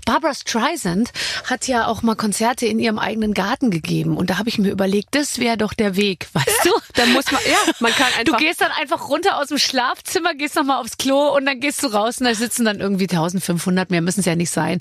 [0.06, 1.10] Barbara Streisand
[1.44, 4.70] hat ja auch mal Konzerte in ihrem eigenen Garten gegeben und da habe ich mir
[4.70, 6.70] überlegt, das wäre doch der Weg, weißt du?
[6.94, 8.38] dann muss man, ja, man kann Du einfach.
[8.38, 11.88] gehst dann einfach runter aus dem Schlafzimmer, gehst nochmal aufs Klo und dann gehst du
[11.88, 14.80] raus und da sitzen dann irgendwie 1500, mehr müssen es ja nicht sein.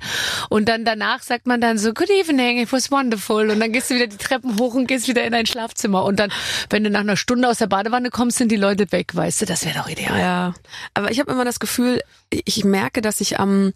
[0.49, 3.49] Und dann danach sagt man dann so, good evening, it was wonderful.
[3.49, 6.03] Und dann gehst du wieder die Treppen hoch und gehst wieder in dein Schlafzimmer.
[6.03, 6.31] Und dann,
[6.69, 9.45] wenn du nach einer Stunde aus der Badewanne kommst, sind die Leute weg, weißt du,
[9.45, 10.19] das wäre doch ideal.
[10.19, 10.53] Ja,
[10.93, 13.73] aber ich habe immer das Gefühl, ich merke, dass ich am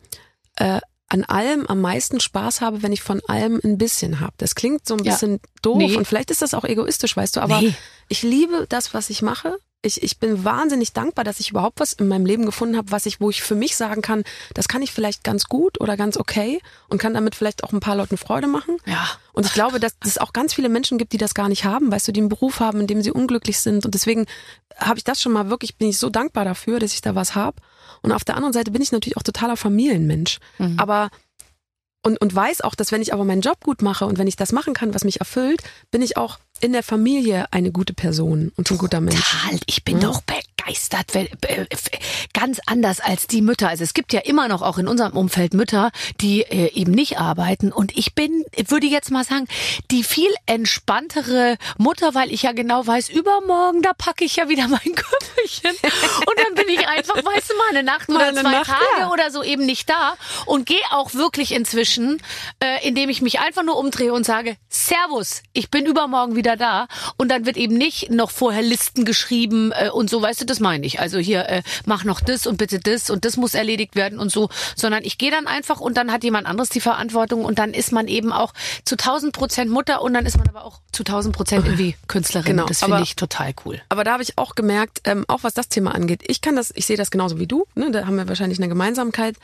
[0.57, 4.33] äh, an allem am meisten Spaß habe, wenn ich von allem ein bisschen habe.
[4.37, 5.11] Das klingt so ein Ja.
[5.11, 5.95] bisschen doof Nee.
[5.95, 7.75] und vielleicht ist das auch egoistisch, weißt du, aber Nee.
[8.07, 9.55] ich liebe das, was ich mache.
[9.83, 13.05] Ich, ich bin wahnsinnig dankbar, dass ich überhaupt was in meinem Leben gefunden habe, was
[13.05, 14.23] ich, wo ich für mich sagen kann,
[14.55, 17.81] das kann ich vielleicht ganz gut oder ganz okay und kann damit vielleicht auch ein
[17.81, 18.77] paar Leuten Freude machen.
[18.87, 19.07] Ja.
[19.31, 21.91] Und ich glaube, dass es auch ganz viele Menschen gibt, die das gar nicht haben,
[21.91, 23.85] weißt du, die einen Beruf haben, in dem sie unglücklich sind.
[23.85, 24.25] Und deswegen
[24.79, 27.35] habe ich das schon mal wirklich, bin ich so dankbar dafür, dass ich da was
[27.35, 27.57] habe.
[28.05, 30.39] Und auf der anderen Seite bin ich natürlich auch totaler Familienmensch.
[30.59, 30.75] Mhm.
[30.77, 31.09] Aber
[32.03, 34.35] und, und weiß auch, dass wenn ich aber meinen Job gut mache und wenn ich
[34.35, 38.51] das machen kann, was mich erfüllt, bin ich auch in der Familie eine gute Person
[38.57, 39.15] und ein guter Mensch.
[39.15, 39.59] Total.
[39.67, 41.15] Ich bin doch begeistert.
[41.15, 41.27] äh,
[42.33, 43.69] Ganz anders als die Mütter.
[43.69, 47.19] Also es gibt ja immer noch auch in unserem Umfeld Mütter, die äh, eben nicht
[47.19, 47.71] arbeiten.
[47.71, 49.47] Und ich bin, würde jetzt mal sagen,
[49.91, 54.67] die viel entspanntere Mutter, weil ich ja genau weiß, übermorgen, da packe ich ja wieder
[54.67, 55.71] mein Köfferchen.
[56.25, 59.01] Und dann bin ich einfach, weißt du mal, eine Nacht Mal eine zwei Nacht, Tage
[59.01, 59.11] ja.
[59.11, 60.15] oder so eben nicht da.
[60.47, 62.21] Und gehe auch wirklich inzwischen,
[62.59, 66.65] äh, indem ich mich einfach nur umdrehe und sage, Servus, ich bin übermorgen wieder wieder
[66.65, 66.87] da.
[67.17, 70.59] Und dann wird eben nicht noch vorher Listen geschrieben äh, und so, weißt du, das
[70.59, 70.99] meine ich.
[70.99, 74.31] Also hier, äh, mach noch das und bitte das und das muss erledigt werden und
[74.31, 74.49] so.
[74.75, 77.91] Sondern ich gehe dann einfach und dann hat jemand anderes die Verantwortung und dann ist
[77.91, 81.35] man eben auch zu 1000 Prozent Mutter und dann ist man aber auch zu 1000
[81.35, 82.55] Prozent irgendwie Künstlerin.
[82.55, 83.81] Genau, das finde ich total cool.
[83.89, 86.71] Aber da habe ich auch gemerkt, ähm, auch was das Thema angeht, ich kann das,
[86.75, 87.91] ich sehe das genauso wie du, ne?
[87.91, 89.35] da haben wir wahrscheinlich eine Gemeinsamkeit.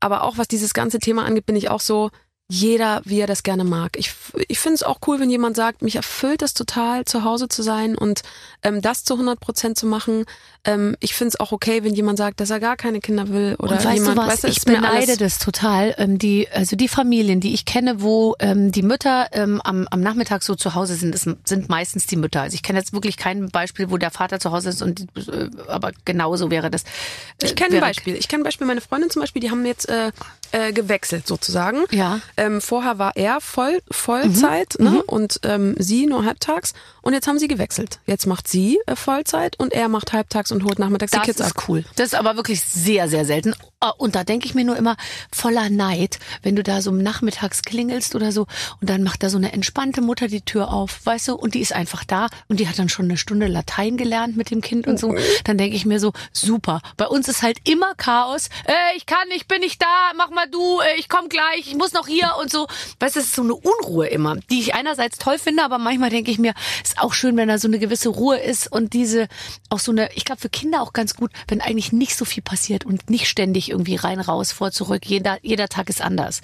[0.00, 2.10] Aber auch was dieses ganze Thema angeht, bin ich auch so,
[2.52, 3.96] jeder, wie er das gerne mag.
[3.96, 4.12] Ich,
[4.46, 7.62] ich finde es auch cool, wenn jemand sagt, mich erfüllt es total, zu Hause zu
[7.62, 8.20] sein und
[8.62, 10.26] ähm, das zu 100 Prozent zu machen.
[10.64, 13.56] Ähm, ich finde es auch okay, wenn jemand sagt, dass er gar keine Kinder will
[13.58, 15.94] oder und weißt jemand, du was, weißt ich beneide das total.
[15.96, 20.00] Ähm, die, also die Familien, die ich kenne, wo ähm, die Mütter ähm, am, am
[20.02, 22.42] Nachmittag so zu Hause sind, das sind meistens die Mütter.
[22.42, 25.48] Also ich kenne jetzt wirklich kein Beispiel, wo der Vater zu Hause ist und äh,
[25.68, 26.82] aber genauso wäre das.
[26.82, 28.14] äh, Ich kenne ein Beispiel.
[28.14, 30.12] Ich kenne ein Beispiel, meine Freundin zum Beispiel, die haben jetzt äh,
[30.52, 31.84] äh, gewechselt sozusagen.
[31.90, 32.20] Ja.
[32.42, 34.84] Ähm, vorher war er voll, Vollzeit Mhm.
[34.84, 35.02] Ne?
[35.04, 36.72] und ähm, sie nur halbtags.
[37.02, 37.98] Und jetzt haben sie gewechselt.
[38.06, 41.40] Jetzt macht sie äh, Vollzeit und er macht halbtags und holt nachmittags Das die Kids
[41.40, 41.64] ist ab.
[41.68, 41.84] cool.
[41.96, 43.54] Das ist aber wirklich sehr, sehr selten.
[43.80, 44.96] Ah, Und da denke ich mir nur immer
[45.32, 48.46] voller Neid, wenn du da so nachmittags klingelst oder so
[48.80, 51.60] und dann macht da so eine entspannte Mutter die Tür auf, weißt du, und die
[51.60, 54.86] ist einfach da und die hat dann schon eine Stunde Latein gelernt mit dem Kind
[54.86, 55.16] und so.
[55.42, 56.80] Dann denke ich mir so, super.
[56.96, 58.46] Bei uns ist halt immer Chaos.
[58.66, 61.74] Äh, ich kann, ich bin nicht da, mach mal du, äh, ich komm gleich, ich
[61.74, 62.68] muss noch hier und so.
[63.00, 66.10] Weißt du, es ist so eine Unruhe immer, die ich einerseits toll finde, aber manchmal
[66.10, 66.54] denke ich mir,
[66.92, 69.28] ist auch schön, wenn da so eine gewisse Ruhe ist und diese,
[69.70, 72.42] auch so eine, ich glaube für Kinder auch ganz gut, wenn eigentlich nicht so viel
[72.42, 75.06] passiert und nicht ständig irgendwie rein, raus, vor, zurück.
[75.06, 76.42] Jeder, jeder Tag ist anders.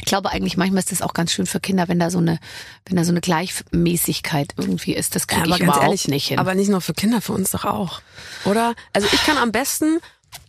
[0.00, 2.38] Ich glaube eigentlich manchmal ist das auch ganz schön für Kinder, wenn da so eine,
[2.86, 5.14] wenn da so eine Gleichmäßigkeit irgendwie ist.
[5.14, 6.38] Das kriege aber ich ganz überhaupt ehrlich, nicht hin.
[6.38, 8.00] Aber nicht nur für Kinder, für uns doch auch.
[8.44, 8.74] Oder?
[8.92, 9.98] Also ich kann am besten,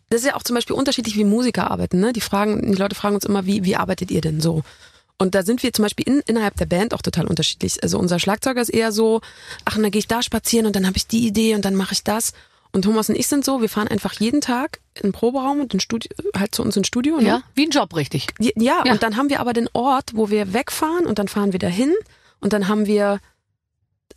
[0.10, 2.00] das ist ja auch zum Beispiel unterschiedlich, wie Musiker arbeiten.
[2.00, 2.14] Ne?
[2.14, 4.64] Die fragen, die Leute fragen uns immer, wie, wie arbeitet ihr denn so?
[5.18, 7.82] Und da sind wir zum Beispiel in, innerhalb der Band auch total unterschiedlich.
[7.82, 9.22] Also unser Schlagzeuger ist eher so,
[9.64, 11.76] ach, und dann gehe ich da spazieren und dann habe ich die Idee und dann
[11.76, 12.34] mache ich das.
[12.74, 15.74] Und Thomas und ich sind so, wir fahren einfach jeden Tag in den Proberaum und
[15.74, 17.18] in Studio, halt zu uns ins Studio.
[17.22, 17.28] Ne?
[17.28, 18.28] ja, wie ein Job, richtig.
[18.40, 18.92] Ja, ja, Ja.
[18.92, 21.94] und dann haben wir aber den Ort, wo wir wegfahren und dann fahren wir dahin
[22.42, 23.20] und dann haben wir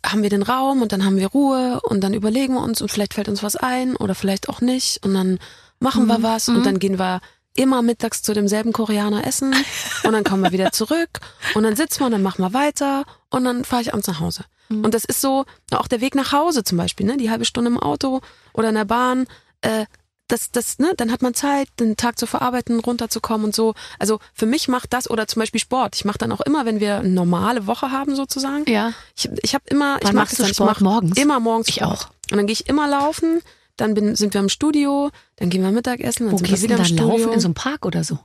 [0.05, 2.89] haben wir den Raum und dann haben wir Ruhe und dann überlegen wir uns und
[2.89, 5.39] vielleicht fällt uns was ein oder vielleicht auch nicht und dann
[5.79, 7.21] machen wir was und dann gehen wir
[7.59, 9.53] immer mittags zu demselben Koreaner essen
[10.03, 11.19] und dann kommen wir wieder zurück
[11.55, 14.19] und dann sitzen wir und dann machen wir weiter und dann fahre ich abends nach
[14.19, 14.45] Hause.
[14.71, 17.17] Und das ist so, auch der Weg nach Hause zum Beispiel, ne?
[17.17, 18.21] die halbe Stunde im Auto
[18.53, 19.25] oder in der Bahn,
[19.61, 19.85] äh,
[20.27, 23.73] das, das, ne, dann hat man Zeit, den Tag zu verarbeiten, runterzukommen und so.
[23.97, 25.95] Also für mich macht das oder zum Beispiel Sport.
[25.95, 28.69] Ich mache dann auch immer, wenn wir eine normale Woche haben sozusagen.
[28.69, 28.93] Ja.
[29.17, 30.77] Ich, ich habe immer, ich Wann mach machst das Sport?
[30.77, 31.17] ich mach Morgens?
[31.17, 31.67] Immer morgens.
[31.67, 31.91] Ich Sport.
[31.91, 32.09] auch.
[32.31, 33.41] Und dann gehe ich immer laufen.
[33.79, 36.73] Dann bin, sind wir im Studio, dann gehen wir Mittagessen, dann Wo sind wir wieder
[36.75, 37.07] im dann Studio.
[37.17, 37.33] laufen?
[37.33, 38.19] In so einem Park oder so?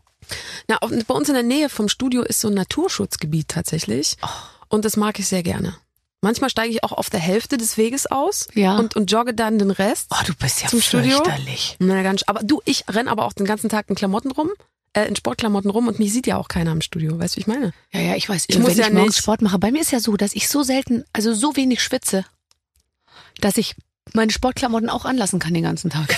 [0.68, 4.16] Na, auf, bei uns in der Nähe vom Studio ist so ein Naturschutzgebiet tatsächlich.
[4.22, 4.28] Oh.
[4.68, 5.76] Und das mag ich sehr gerne.
[6.22, 8.78] Manchmal steige ich auch auf der Hälfte des Weges aus Ja.
[8.78, 10.06] und, und jogge dann den Rest.
[10.10, 11.18] Oh, du bist ja Zum Studio?
[11.18, 11.76] fürchterlich.
[11.78, 14.50] Na, ganz, aber du, ich renn aber auch den ganzen Tag in Klamotten rum,
[14.94, 17.18] äh, in Sportklamotten rum und mich sieht ja auch keiner im Studio.
[17.18, 17.72] Weißt du, wie ich meine?
[17.92, 18.46] Ja, ja, ich weiß.
[18.48, 20.32] Ich wenn muss ich ja morgens nicht- Sport mache, bei mir ist ja so, dass
[20.34, 22.24] ich so selten, also so wenig schwitze,
[23.40, 23.76] dass ich
[24.12, 26.16] meine Sportklamotten auch anlassen kann den ganzen Tag.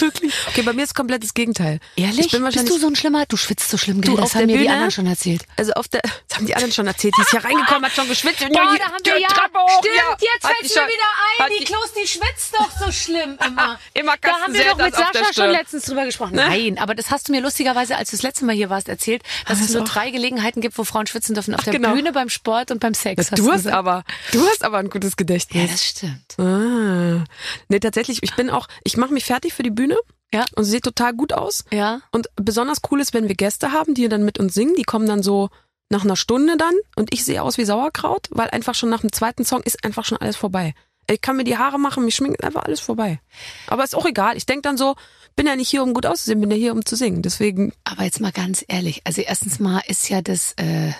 [0.00, 0.34] Wirklich?
[0.48, 1.78] Okay, bei mir ist komplett das Gegenteil.
[1.96, 2.26] Ehrlich?
[2.26, 3.24] Ich bin Bist wahrscheinlich- du so ein Schlimmer?
[3.26, 4.14] Du schwitzt so schlimm, gell?
[4.14, 4.70] Du, das haben mir die Bühne?
[4.72, 5.42] anderen schon erzählt.
[5.56, 8.08] Also auf der, das haben die anderen schon erzählt, die ist hier reingekommen, hat schon
[8.08, 8.40] geschwitzt.
[8.40, 9.28] Boah, da haben wir ja.
[9.28, 10.10] Treppe hoch, Stimmt, ja.
[10.20, 11.50] jetzt Hat fällt die es mir schon- wieder ein.
[11.52, 13.78] Die die- Klos, die schwitzt doch so schlimm immer.
[13.94, 16.34] Immer Da haben wir doch mit Sascha schon letztens drüber gesprochen.
[16.36, 16.46] Ne?
[16.48, 19.22] Nein, aber das hast du mir lustigerweise, als du das letzte Mal hier warst, erzählt,
[19.46, 21.54] dass Ah, es nur drei Gelegenheiten gibt, wo Frauen schwitzen dürfen.
[21.54, 21.92] Auf der genau.
[21.92, 23.28] Bühne, beim Sport und beim Sex.
[23.30, 23.76] Du hast gesagt.
[23.76, 25.70] aber, du hast aber ein gutes Ja, Gedächtnis.
[25.70, 26.34] das stimmt.
[26.38, 27.24] ah.
[27.68, 29.83] Nee, tatsächlich, ich bin auch, ich mache mich fertig für die Bühne.
[30.32, 30.44] Ja.
[30.56, 31.64] Und sie sieht total gut aus.
[31.72, 32.00] Ja.
[32.10, 34.74] Und besonders cool ist, wenn wir Gäste haben, die dann mit uns singen.
[34.74, 35.50] Die kommen dann so
[35.90, 39.12] nach einer Stunde dann und ich sehe aus wie Sauerkraut, weil einfach schon nach dem
[39.12, 40.74] zweiten Song ist einfach schon alles vorbei.
[41.08, 43.20] Ich kann mir die Haare machen, mich schminken, einfach alles vorbei.
[43.66, 44.36] Aber ist auch egal.
[44.36, 44.96] Ich denk dann so,
[45.36, 47.22] bin ja nicht hier, um gut auszusehen, bin ja hier, um zu singen.
[47.22, 50.92] Deswegen, Aber jetzt mal ganz ehrlich, also erstens mal ist ja das, äh,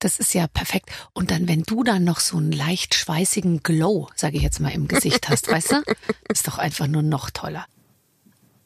[0.00, 0.90] das ist ja perfekt.
[1.14, 4.72] Und dann, wenn du dann noch so einen leicht schweißigen Glow, sage ich jetzt mal,
[4.72, 5.82] im Gesicht hast, weißt du,
[6.28, 7.66] ist doch einfach nur noch toller.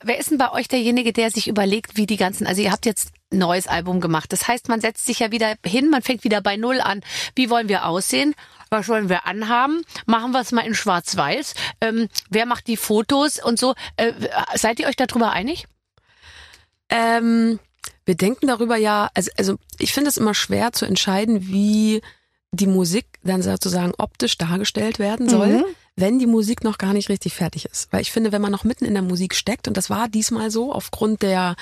[0.07, 2.87] Wer ist denn bei euch derjenige, der sich überlegt, wie die ganzen, also ihr habt
[2.87, 4.33] jetzt ein neues Album gemacht.
[4.33, 7.03] Das heißt, man setzt sich ja wieder hin, man fängt wieder bei Null an.
[7.35, 8.35] Wie wollen wir aussehen?
[8.71, 9.83] Was wollen wir anhaben?
[10.07, 11.55] Machen wir es mal in Schwarz-Weiß?
[11.81, 13.75] Ähm, wer macht die Fotos und so?
[13.97, 14.13] Äh,
[14.55, 15.67] seid ihr euch darüber einig?
[16.89, 17.59] ähm,
[18.05, 22.01] wir denken darüber ja, also, also ich finde es immer schwer zu entscheiden, wie
[22.53, 25.65] die Musik dann sozusagen optisch dargestellt werden soll, Mhm.
[25.97, 27.93] Wenn die Musik noch gar nicht richtig fertig ist.
[27.93, 30.51] Weil ich finde, wenn man noch mitten in der Musik steckt, und das war diesmal
[30.51, 31.57] so, aufgrund der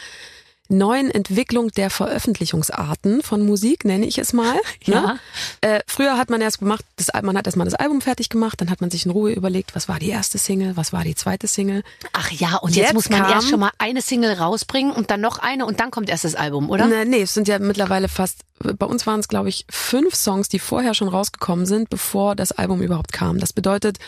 [0.68, 4.54] neuen Entwicklung der Veröffentlichungsarten von Musik, nenne ich es mal.
[4.84, 5.00] Ja.
[5.00, 5.18] Ne?
[5.62, 8.68] Äh, früher hat man erst gemacht, das, man hat erstmal das Album fertig gemacht, dann
[8.70, 11.46] hat man sich in Ruhe überlegt, was war die erste Single, was war die zweite
[11.46, 11.82] Single.
[12.12, 15.10] Ach ja, und jetzt, Jetzt muss man kam- erst schon mal eine Single rausbringen und
[15.10, 16.86] dann noch eine und dann kommt erst das Album, oder?
[16.86, 20.48] Nee, nee, es sind ja mittlerweile fast, bei uns waren es glaube ich fünf Songs,
[20.50, 23.38] die vorher schon rausgekommen sind, bevor das Album überhaupt kam.
[23.38, 23.98] Das bedeutet,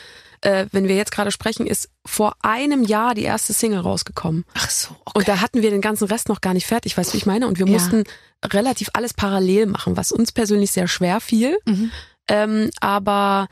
[0.46, 4.44] äh, wenn wir jetzt gerade sprechen, ist vor einem Jahr die erste Single rausgekommen.
[4.54, 5.12] Ach so, okay.
[5.18, 7.26] Und da hatten wir den ganzen Rest noch gar nicht fertig, weißt du, wie ich
[7.26, 7.46] meine?
[7.48, 7.72] Und wir Ja.
[7.72, 8.04] mussten
[8.44, 11.58] relativ alles parallel machen, was uns persönlich sehr schwer fiel.
[11.66, 11.90] Mhm.
[12.28, 13.48] Ähm, aber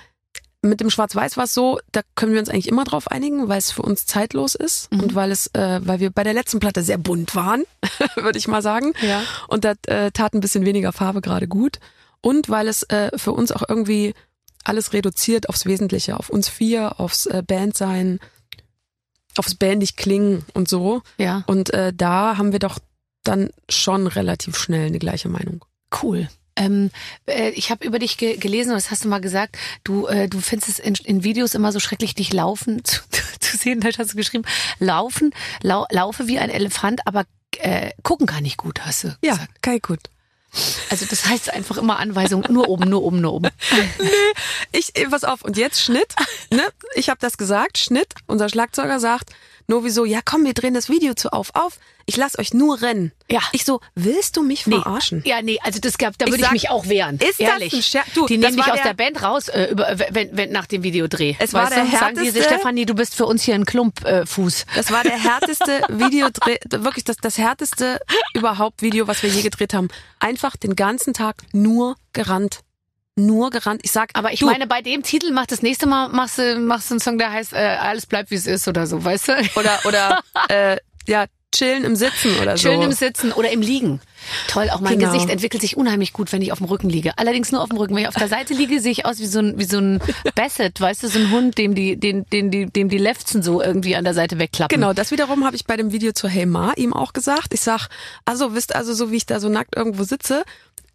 [0.62, 3.58] mit dem Schwarz-Weiß war es so, da können wir uns eigentlich immer drauf einigen, weil
[3.58, 5.00] es für uns zeitlos ist Mhm.
[5.00, 7.64] und weil es, äh, weil wir bei der letzten Platte sehr bunt waren,
[8.16, 8.92] würde ich mal sagen.
[9.02, 9.22] Ja.
[9.48, 11.80] Und da äh, tat ein bisschen weniger Farbe gerade gut.
[12.22, 14.14] Und weil es äh, für uns auch irgendwie
[14.64, 18.18] alles reduziert aufs Wesentliche, auf uns vier, aufs äh, Bandsein,
[19.36, 21.02] aufs bandig klingen und so.
[21.18, 22.78] Ja, Und äh, da haben wir doch
[23.22, 25.64] dann schon relativ schnell eine gleiche Meinung.
[26.02, 26.28] cool.
[26.56, 26.90] Ähm,
[27.26, 30.28] äh, ich habe über dich ge gelesen, und das hast du mal gesagt, du, äh,
[30.28, 33.00] du findest es in, in Videos immer so schrecklich, dich laufen zu,
[33.40, 33.80] zu sehen.
[33.80, 34.44] Da hast du geschrieben,
[34.78, 37.24] laufen, lau, laufe wie ein Elefant, aber
[37.58, 39.50] äh, gucken kann ich gut, hast du gesagt.
[39.58, 39.98] okay, gut.
[40.90, 43.50] Also das heißt einfach immer Anweisung, nur oben, nur oben, nur oben.
[44.72, 46.14] Ich, äh, pass auf, und jetzt Schnitt,
[46.50, 46.62] ne?
[46.94, 48.14] Ich habe das gesagt, Schnitt.
[48.26, 49.30] Unser Schlagzeuger sagt,
[49.66, 51.78] nur wieso, ja komm, wir drehen das Video zu auf, auf.
[52.06, 53.12] Ich lass euch nur rennen.
[53.30, 53.40] Ja.
[53.52, 54.74] Ich so, willst du mich Nee.
[54.76, 55.22] verarschen?
[55.24, 57.14] Ja, nee, also das gab, da würde ich mich auch wehren.
[57.16, 57.72] ist das ehrlich.
[57.72, 58.06] ein Scherz?
[58.14, 60.82] Du, die das nehmen war aus der- Band raus, äh, über, wenn, wenn nach dem
[60.82, 61.34] Videodreh.
[61.38, 61.90] Es war weißt der du?
[61.96, 64.62] Sagen die, härteste- Stefanie, du bist für uns hier ein Klumpfuß.
[64.62, 64.66] Äh.
[64.74, 68.00] Das war der härteste Videodreh, wirklich das, das härteste
[68.34, 69.88] überhaupt Video, was wir je gedreht haben.
[70.20, 72.60] Einfach den ganzen Tag nur gerannt.
[73.16, 73.80] Nur gerannt.
[73.84, 76.58] Ich sag, Aber ich du, meine, bei dem Titel macht das nächste Mal machst du,
[76.58, 79.28] machst du einen Song, der heißt äh, Alles bleibt wie es ist oder so, weißt
[79.28, 79.32] du?
[79.56, 82.82] oder, oder, äh, ja, chillen im Sitzen oder Schön so.
[82.82, 84.00] im Sitzen oder im Liegen.
[84.48, 85.12] Toll, auch mein Genau.
[85.12, 87.16] Gesicht entwickelt sich unheimlich gut, wenn ich auf dem Rücken liege.
[87.16, 87.94] Allerdings nur auf dem Rücken.
[87.94, 90.00] Wenn ich auf der Seite liege, sehe ich aus wie so ein, wie so ein
[90.34, 93.62] Basset, weißt du, so ein Hund, dem die, den, den, die, dem die Lefzen so
[93.62, 94.74] irgendwie an der Seite wegklappen.
[94.74, 97.54] Genau, das wiederum habe ich bei dem Video zu Hey Ma ihm auch gesagt.
[97.54, 97.88] Ich sag,
[98.24, 100.42] also wisst also, so wie ich da so nackt irgendwo sitze,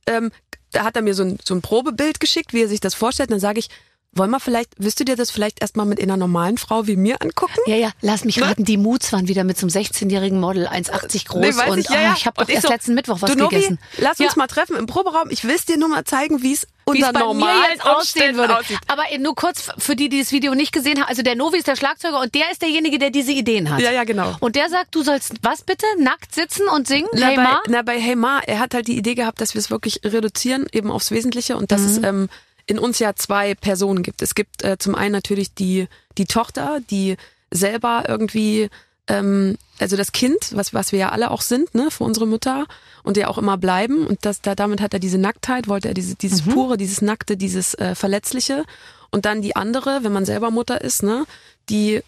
[0.08, 0.32] ähm,
[0.72, 3.30] da hat er mir so ein, so ein Probebild geschickt, wie er sich das vorstellt.
[3.30, 3.70] Und dann sage ich,
[4.14, 7.22] wollen wir vielleicht, willst du dir das vielleicht erstmal mit einer normalen Frau wie mir
[7.22, 7.60] angucken?
[7.68, 11.28] Ja, ja, lass mich raten, die Moods waren wieder mit so einem 16-jährigen Model, 1,80
[11.28, 12.12] groß Nee, und ich, ja, ja.
[12.12, 13.80] oh, ich habe doch erst so, letzten Mittwoch was du, Novi, gegessen.
[13.98, 14.38] Lass uns Ja.
[14.38, 15.30] mal treffen im Proberaum.
[15.30, 18.58] Ich will es dir nur mal zeigen, wie es unter normalen aussehen würde.
[18.58, 18.80] aussieht.
[18.88, 21.08] Aber eben nur kurz für die, die das Video nicht gesehen haben.
[21.08, 23.80] Also der Novi ist der Schlagzeuger und der ist derjenige, der diese Ideen hat.
[23.80, 24.36] Ja, ja, genau.
[24.40, 25.86] Und der sagt, du sollst was bitte?
[26.00, 27.08] Nackt sitzen und singen?
[27.14, 27.62] Na, hey bei, Ma?
[27.68, 30.66] na, bei Hey Ma, er hat halt die Idee gehabt, dass wir es wirklich reduzieren,
[30.72, 31.88] eben aufs Wesentliche und dass Mhm.
[31.88, 32.30] es ähm,
[32.70, 34.22] in uns ja zwei Personen gibt.
[34.22, 35.88] Es gibt äh, zum einen natürlich die,
[36.20, 37.18] die Tochter, die
[37.50, 38.70] selber irgendwie,
[39.08, 42.68] ähm, also das Kind, was, was wir ja alle auch sind, ne, für unsere Mutter
[43.02, 44.06] und ja auch immer bleiben.
[44.06, 46.52] Und das, da, damit hat er diese Nacktheit, wollte er diese, dieses Mhm.
[46.52, 48.66] pure, dieses Nackte, dieses äh, Verletzliche.
[49.10, 51.26] Und dann die andere, wenn man selber Mutter ist, ne,
[51.70, 52.02] die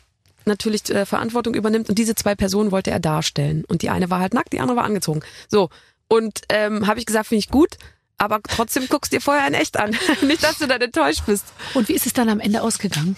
[0.46, 3.66] natürlich äh, Verantwortung übernimmt und diese zwei Personen wollte er darstellen.
[3.68, 5.22] Und die eine war halt nackt, die andere war angezogen.
[5.48, 5.70] So.
[6.08, 7.78] Und ähm, habe ich gesagt, finde ich gut,
[8.22, 9.98] aber trotzdem guckst dir vorher in echt an.
[10.22, 11.46] Nicht, dass du dann enttäuscht bist.
[11.74, 13.16] Und wie ist es dann am Ende ausgegangen?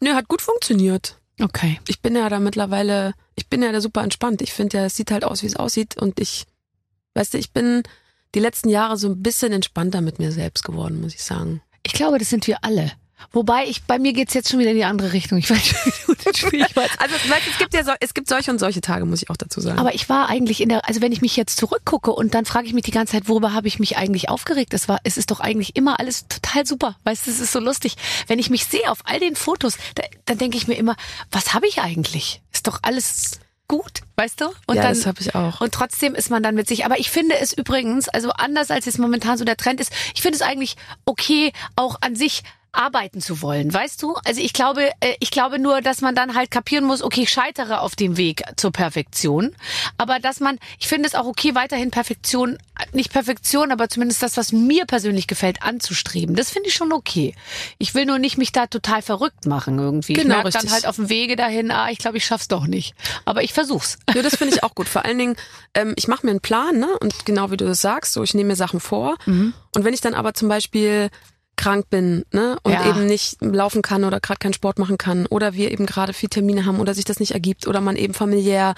[0.00, 1.16] Nö, hat gut funktioniert.
[1.40, 1.80] Okay.
[1.86, 4.42] Ich bin ja da mittlerweile, ich bin ja da super entspannt.
[4.42, 5.96] Ich finde ja, es sieht halt aus, wie es aussieht.
[5.96, 6.46] Und ich,
[7.14, 7.84] weißt du, ich bin
[8.34, 11.62] die letzten Jahre so ein bisschen entspannter mit mir selbst geworden, muss ich sagen.
[11.84, 12.90] Ich glaube, das sind wir alle.
[13.30, 15.38] Wobei ich, bei mir geht's jetzt schon wieder in die andere Richtung.
[15.38, 15.74] Ich weiß
[16.36, 17.00] Spiel weißt.
[17.00, 19.36] Also weißt, es gibt ja so, es gibt solche und solche Tage, muss ich auch
[19.36, 19.78] dazu sagen.
[19.78, 22.66] Aber ich war eigentlich in der, also wenn ich mich jetzt zurückgucke und dann frage
[22.66, 24.74] ich mich die ganze Zeit, worüber habe ich mich eigentlich aufgeregt?
[24.74, 26.96] Es war, es ist doch eigentlich immer alles total super.
[27.04, 27.96] Weißt du, es ist so lustig.
[28.26, 30.96] Wenn ich mich sehe auf all den Fotos, da, dann denke ich mir immer,
[31.30, 32.42] was habe ich eigentlich?
[32.52, 34.46] Ist doch alles gut, weißt du?
[34.66, 35.60] Und Ja, dann, das hab ich auch.
[35.60, 36.84] Und trotzdem ist man dann mit sich.
[36.84, 40.20] Aber ich finde es übrigens, also anders als jetzt momentan so der Trend ist, ich
[40.20, 44.14] finde es eigentlich okay, auch an sich arbeiten zu wollen, weißt du?
[44.24, 47.30] Also ich glaube, äh, ich glaube nur, dass man dann halt kapieren muss, okay, ich
[47.30, 49.54] scheitere auf dem Weg zur Perfektion,
[49.98, 52.58] aber dass man, ich finde es auch okay, weiterhin Perfektion,
[52.92, 56.34] nicht Perfektion, aber zumindest das, was mir persönlich gefällt, anzustreben.
[56.34, 57.34] Das finde ich schon okay.
[57.78, 60.14] Ich will nur nicht mich da total verrückt machen irgendwie.
[60.14, 62.66] Genau, ich merke dann halt auf dem Wege dahin, ah, ich glaube, ich schaff's doch
[62.66, 62.94] nicht.
[63.26, 63.98] Aber ich versuch's.
[64.14, 64.88] Ja, das finde ich auch gut.
[64.88, 65.36] Vor allen Dingen,
[65.74, 66.88] ähm, ich mache mir einen Plan, ne?
[67.00, 69.16] Und genau wie du das sagst, so ich nehme mir Sachen vor.
[69.26, 69.52] Mhm.
[69.74, 71.10] Und wenn ich dann aber zum Beispiel
[71.56, 72.88] krank bin, ne, und Ja.
[72.88, 76.28] eben nicht laufen kann oder gerade keinen Sport machen kann oder wir eben gerade viel
[76.28, 78.74] Termine haben oder sich das nicht ergibt oder man eben familiär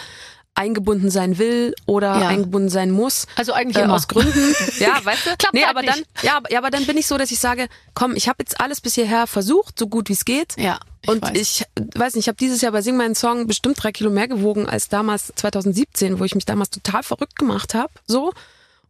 [0.56, 2.28] eingebunden sein will oder Ja.
[2.28, 3.26] eingebunden sein muss.
[3.36, 4.54] Also eigentlich äh, aus Gründen.
[4.78, 5.30] ja, weißt du?
[5.36, 6.08] Klappt nee, halt aber dann, nicht.
[6.22, 8.60] ja, aber- ja, aber dann bin ich so, dass ich sage, komm, ich habe jetzt
[8.60, 10.54] alles bis hierher versucht, so gut wie es geht.
[10.56, 11.32] Ja, ich und weiß.
[11.34, 11.64] ich
[11.96, 14.68] weiß nicht, ich habe dieses Jahr bei Sing meinen Song bestimmt drei Kilo mehr gewogen
[14.68, 18.32] als damals 2017, wo ich mich damals total verrückt gemacht habe, so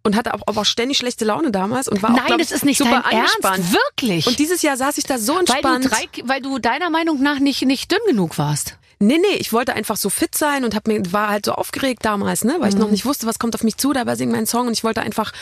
[0.05, 2.65] und hatte auch, aber auch ständig schlechte Laune damals und war auch Nein, das ist
[2.65, 3.59] nicht super dein angespannt.
[3.59, 3.73] Ernst.
[3.73, 4.27] Wirklich.
[4.27, 5.85] Und dieses Jahr saß ich da so weil entspannt.
[5.87, 8.77] du, drei, weil du deiner Meinung nach nicht, nicht dünn genug warst.
[8.99, 12.05] Nee, nee, ich wollte einfach so fit sein und hab mir war halt so aufgeregt
[12.05, 14.47] damals, ne, weil ich noch nicht wusste, was kommt auf mich zu, dabei singen meinen
[14.47, 15.33] Song und ich wollte einfach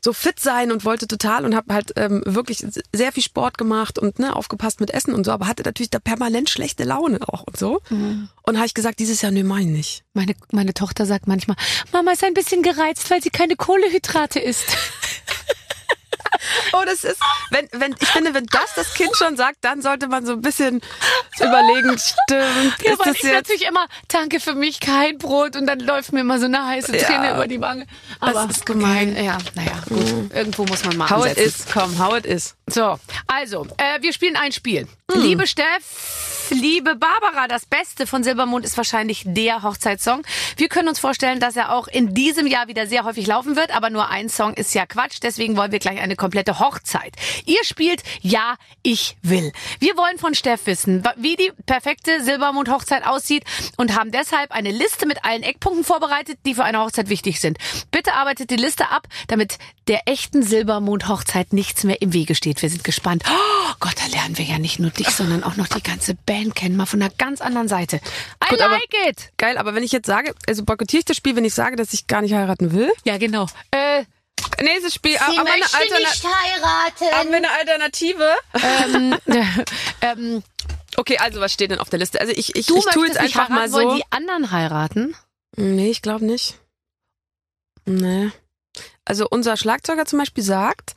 [0.00, 3.98] so fit sein und wollte total und habe halt ähm, wirklich sehr viel Sport gemacht
[3.98, 7.42] und ne, aufgepasst mit Essen und so, aber hatte natürlich da permanent schlechte Laune auch
[7.42, 7.80] und so.
[8.42, 10.04] Und habe ich gesagt, dieses Jahr nee, mach ich nicht.
[10.14, 11.56] Meine, meine Tochter sagt manchmal,
[11.92, 14.76] Mama ist ein bisschen gereizt, weil sie keine Kohlehydrate isst.
[16.72, 17.18] Oh, das ist,
[17.50, 20.40] wenn, wenn, ich finde, wenn das das Kind schon sagt, dann sollte man so ein
[20.42, 20.80] bisschen
[21.38, 25.66] überlegen, stimmt, Ja, ist das ich jetzt, natürlich immer, danke für mich, kein Brot und
[25.66, 27.34] dann läuft mir immer so eine heiße Träne Ja.
[27.34, 27.86] über die Wange.
[28.20, 29.12] Das Aber ist gemein.
[29.12, 30.32] Okay, ja, naja, gut.
[30.34, 31.64] Irgendwo muss man mal how it ansetzen.
[31.66, 32.54] is, komm, how it is.
[32.68, 34.86] So, also, äh, wir spielen ein Spiel.
[35.14, 35.82] Liebe Steff,
[36.52, 40.22] liebe Barbara, das Beste von Silbermond ist wahrscheinlich der Hochzeitssong.
[40.56, 43.74] Wir können uns vorstellen, dass er auch in diesem Jahr wieder sehr häufig laufen wird,
[43.74, 47.14] aber nur ein Song ist ja Quatsch, deswegen wollen wir gleich eine komplette Hochzeit.
[47.46, 49.52] Ihr spielt Ja, ich will.
[49.78, 53.44] Wir wollen von Steff wissen, wie die perfekte Silbermond-Hochzeit aussieht
[53.76, 57.58] und haben deshalb eine Liste mit allen Eckpunkten vorbereitet, die für eine Hochzeit wichtig sind.
[57.90, 62.62] Bitte arbeitet die Liste ab, damit der echten Silbermond-Hochzeit nichts mehr im Wege steht.
[62.62, 63.24] Wir sind gespannt.
[63.28, 66.41] Oh Gott, da lernen wir ja nicht nur dich, sondern auch noch die ganze Band
[66.50, 67.96] kennen, mal von einer ganz anderen Seite.
[68.44, 69.30] I Gut, aber- like it!
[69.38, 71.92] Geil, aber wenn ich jetzt sage, also boykottiere ich das Spiel, wenn ich sage, dass
[71.92, 72.92] ich gar nicht heiraten will?
[73.04, 73.46] Ja, genau.
[73.70, 74.04] Äh,
[74.60, 77.16] Nächstes Spiel, Sie aber eine, möchte Alterna nicht heiraten.
[77.16, 78.34] haben wir eine Alternative?
[78.62, 79.16] ähm,
[80.00, 80.42] ähm,
[80.96, 82.20] Okay, also was steht denn auf der Liste?
[82.20, 83.96] Also ich, ich, du ich tue jetzt nicht einfach mal heiraten, wollen so.
[83.96, 85.16] die anderen heiraten?
[85.56, 86.58] Nee, ich glaube nicht.
[87.86, 88.30] Nee.
[89.04, 90.94] Also unser Schlagzeuger zum Beispiel sagt,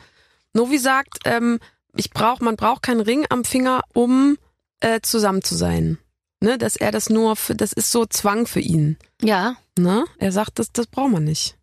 [0.53, 1.59] Novi sagt, ähm,
[1.95, 4.37] ich brauch, man braucht keinen Ring am Finger, um
[4.85, 5.97] äh, zusammen zu sein.
[6.41, 8.97] Ne, dass er das nur für, das ist so Zwang für ihn.
[9.21, 9.55] Ja.
[9.79, 10.05] Ne?
[10.19, 11.57] Er sagt, das, das braucht man nicht.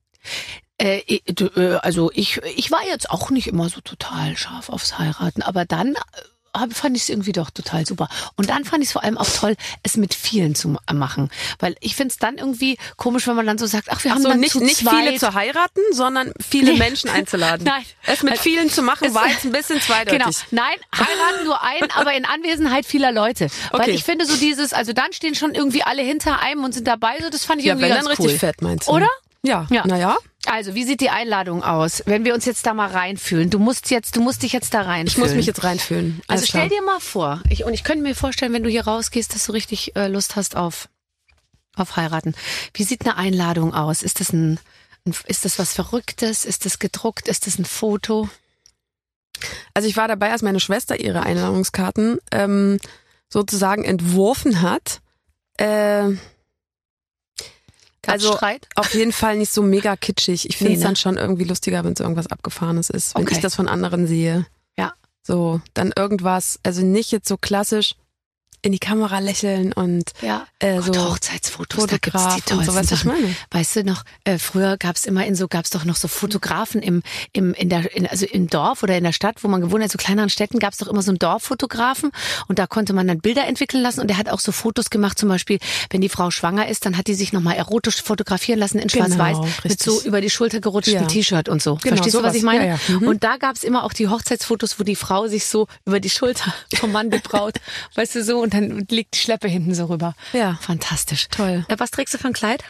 [0.79, 5.43] Äh, äh, also ich, ich war jetzt auch nicht immer so total scharf aufs Heiraten,
[5.43, 5.99] aber dann äh,
[6.55, 8.09] hab- fand ich es irgendwie doch total super.
[8.37, 11.31] Und dann fand ich es vor allem auch toll, es mit vielen zu ma- machen.
[11.59, 14.23] Weil ich finde es dann irgendwie komisch, wenn man dann so sagt, ach, wir haben
[14.23, 16.79] so, dann nicht, zu nicht viele zu heiraten, sondern viele Nee.
[16.79, 17.65] Menschen einzuladen.
[17.67, 17.85] Nein.
[18.07, 20.19] Es mit Also, vielen zu machen, war jetzt ein bisschen zweideutig.
[20.21, 20.31] Genau.
[20.51, 23.49] Nein, heiraten nur ein, aber in Anwesenheit vieler Leute.
[23.71, 23.91] Weil Okay.
[23.93, 27.17] ich finde so dieses, also dann stehen schon irgendwie alle hinter einem und sind dabei,
[27.21, 28.39] so das fand ich Ja, irgendwie wenn dann ganz richtig cool.
[28.39, 28.93] fett, meinst du?
[28.93, 29.09] Oder?
[29.43, 29.67] Ja.
[29.71, 29.87] Ja.
[29.87, 30.17] Naja.
[30.47, 32.03] Also, wie sieht die Einladung aus?
[32.07, 33.51] Wenn wir uns jetzt da mal reinfühlen.
[33.51, 35.07] Du musst jetzt, du musst dich jetzt da reinfühlen.
[35.07, 36.21] Ich muss mich jetzt reinfühlen.
[36.27, 39.35] Also stell dir mal vor, ich, und ich könnte mir vorstellen, wenn du hier rausgehst,
[39.35, 40.89] dass du richtig äh, Lust hast auf,
[41.77, 42.35] auf heiraten.
[42.75, 44.03] Wie sieht eine Einladung aus?
[44.03, 44.59] Ist das ein,
[45.07, 46.45] ein ist das was Verrücktes?
[46.45, 47.29] Ist das gedruckt?
[47.29, 48.29] Ist das ein Foto?
[49.75, 52.79] Also ich war dabei, als meine Schwester ihre Einladungskarten ähm,
[53.29, 55.01] sozusagen entworfen hat.
[55.57, 56.17] Äh,
[58.03, 58.69] Gab's Also- Streit?
[58.75, 60.49] auf jeden Fall nicht so mega kitschig.
[60.49, 60.87] Ich finde Nee, es ne?
[60.89, 63.35] dann schon irgendwie lustiger, wenn es irgendwas Abgefahrenes ist, wenn Okay.
[63.35, 64.47] ich das von anderen sehe.
[64.77, 64.93] Ja.
[65.23, 67.95] So, dann irgendwas, also nicht jetzt so klassisch
[68.63, 70.47] in die Kamera lächeln und Ja.
[70.61, 73.37] äh, Gott, so Hochzeitsfotos, da gibt's die und tollsten so, weißt du, was ich meine?
[73.51, 77.03] Weißt du noch, äh, früher gab's immer in so, gab's doch noch so Fotografen im,
[77.33, 79.91] im, in der, in, also im Dorf oder in der Stadt, wo man gewohnt hat,
[79.91, 82.13] so kleineren Städten gab's doch immer so einen Dorffotografen
[82.47, 85.19] und da konnte man dann Bilder entwickeln lassen und der hat auch so Fotos gemacht,
[85.19, 85.59] zum Beispiel,
[85.91, 89.07] wenn die Frau schwanger ist, dann hat die sich nochmal erotisch fotografieren lassen in Genau,
[89.07, 91.07] schwarz-weiß mit so über die Schulter gerutschten Ja.
[91.09, 91.77] T-Shirt und so.
[91.83, 92.37] Genau, Verstehst du, was sowas.
[92.37, 92.67] ich meine?
[92.67, 92.99] Ja, ja.
[93.01, 93.09] Mhm.
[93.09, 96.55] Und da gab's immer auch die Hochzeitsfotos, wo die Frau sich so über die Schulter
[96.77, 97.57] vom Mann bebraut,
[97.97, 100.15] weißt du so, und dann liegt die Schleppe hinten so rüber.
[100.33, 100.59] Ja.
[100.61, 101.29] Fantastisch.
[101.29, 101.65] Toll.
[101.69, 102.65] Äh, was trägst du für ein Kleid?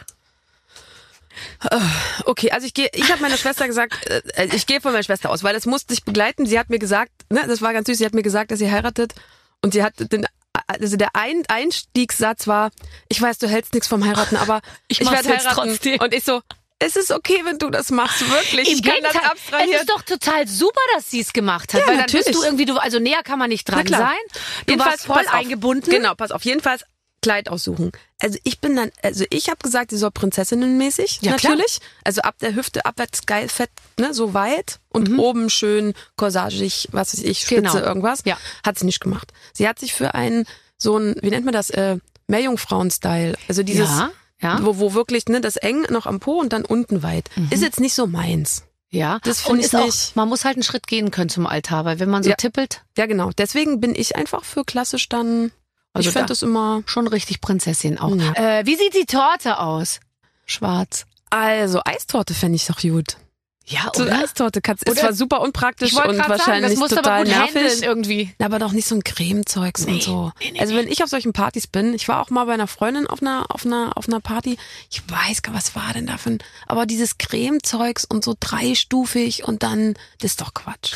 [2.25, 5.29] Okay, also ich gehe, ich habe meiner Schwester gesagt, äh, ich gehe von meiner Schwester
[5.29, 6.45] aus, weil das musste ich begleiten.
[6.45, 8.71] Sie hat mir gesagt, ne, das war ganz süß, sie hat mir gesagt, dass sie
[8.71, 9.13] heiratet
[9.61, 10.27] und sie hat den
[10.67, 12.69] also der Ein Einstiegssatz war,
[13.09, 15.49] ich weiß, du hältst nichts vom Heiraten, aber Ich ich, werde heiraten.
[15.55, 15.99] trotzdem.
[15.99, 16.41] Und ich so,
[16.85, 18.67] es ist okay, wenn du das machst, wirklich.
[18.69, 19.79] Im ich kann das Gegenteil, es abstrahieren.
[19.81, 22.25] ist doch total super, dass sie es gemacht hat, Ja, weil dann natürlich.
[22.27, 24.01] bist du irgendwie, du, also näher kann man nicht dran klar.
[24.01, 24.41] sein.
[24.65, 25.33] Du Jedenfalls, warst voll auf.
[25.33, 25.89] eingebunden.
[25.89, 26.83] Genau, pass auf, jedenfalls
[27.21, 27.93] Kleid aussuchen.
[28.19, 31.51] Also ich bin dann, also ich habe gesagt, sie soll prinzessinnenmäßig, Ja, klar.
[31.53, 31.79] natürlich.
[32.03, 37.13] Also ab der Hüfte abwärts geil, fett, ne, so weit und oben schön corsagig, was
[37.13, 37.65] weiß ich, Spitze, Mhm.
[37.67, 37.77] Genau.
[37.85, 38.23] irgendwas.
[38.25, 38.37] Ja.
[38.65, 39.31] Hat sie nicht gemacht.
[39.53, 40.45] Sie hat sich für einen
[40.77, 43.35] so ein, wie nennt man das, äh, Meerjungfrauen-Style.
[43.47, 44.11] Also dieses, Ja,
[44.43, 44.59] ja.
[44.63, 47.29] Wo, wo wirklich, ne, das eng noch am Po und dann unten weit.
[47.49, 48.65] Ist jetzt nicht so meins.
[48.91, 51.47] Ja, Das und find ich ist auch, man muss halt einen Schritt gehen können zum
[51.47, 52.35] Altar, weil wenn man so Ja.
[52.35, 53.31] tippelt, Ja, genau.
[53.35, 55.51] Deswegen bin ich einfach für klassisch dann,
[55.93, 58.15] Also ich finde da- das immer, schon richtig Prinzessin auch.
[58.15, 58.33] Ja.
[58.59, 59.99] Äh, wie sieht die Torte aus?
[60.45, 61.05] Schwarz.
[61.31, 63.17] Also, Eistorte fände ich doch gut.
[63.65, 64.19] Ja, So oder?
[64.19, 67.23] Eistorte kannst, ist zwar super unpraktisch und gerade sagen, wahrscheinlich das musst du aber total
[67.45, 67.81] gut nervig.
[67.81, 68.35] irgendwie.
[68.39, 70.31] Aber doch nicht so ein Cremezeugs Nee, und so.
[70.41, 72.67] nee, nee, also wenn ich auf solchen Partys bin, ich war auch mal bei einer
[72.67, 74.57] Freundin auf einer auf einer auf einer Party.
[74.91, 79.45] Ich weiß gar, was war denn da für ein, aber dieses Cremezeugs und so dreistufig
[79.45, 80.95] und dann, das ist doch Quatsch.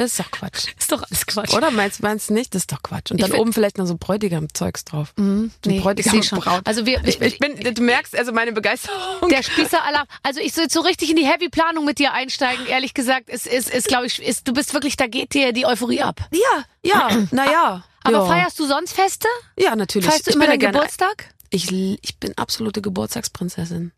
[0.00, 0.64] Das ist doch Quatsch.
[0.78, 1.52] Ist doch alles Quatsch.
[1.52, 2.54] Oder meinst du nicht?
[2.54, 3.10] Das ist doch Quatsch.
[3.10, 5.12] Und dann oben vielleicht noch so Bräutigam-Zeugs drauf.
[5.16, 5.50] Mhm.
[5.62, 6.40] So Nee, Bräutigam schon.
[6.40, 6.62] Braut.
[6.64, 9.28] Also wir, Ich, ich bin, du merkst also meine Begeisterung.
[9.28, 10.06] der Spießeralarm.
[10.22, 12.64] Also ich soll so richtig in die Heavy-Planung mit dir einsteigen.
[12.64, 15.66] Ehrlich gesagt, ist, ist, ist glaube ich, ist, du bist wirklich, da geht dir die
[15.66, 16.26] Euphorie ab.
[16.32, 17.84] ja, ja, naja.
[18.02, 18.24] Aber ja.
[18.24, 19.28] feierst du sonst Feste?
[19.58, 20.08] Ja, natürlich.
[20.08, 21.26] Feierst du Ich immer deinen Geburtstag?
[21.50, 23.92] Ich, ich bin absolute Geburtstagsprinzessin.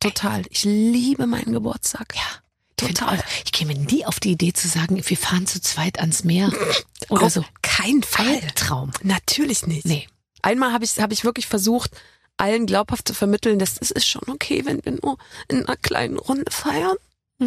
[0.00, 0.42] Total.
[0.50, 2.16] Ich liebe meinen Geburtstag.
[2.16, 2.45] Ja.
[2.76, 3.22] Total.
[3.44, 6.50] ich käme nie auf die Idee zu sagen, wir fahren zu zweit ans Meer.
[7.08, 7.44] Oder Auf so.
[7.62, 8.26] Kein Fall.
[8.42, 8.90] Albtraum.
[9.02, 9.86] Natürlich nicht.
[9.86, 10.06] Nee.
[10.42, 11.90] Einmal habe ich, hab ich wirklich versucht,
[12.36, 15.18] allen glaubhaft zu vermitteln, dass es ist schon okay, wenn wir nur
[15.48, 16.96] in einer kleinen Runde feiern.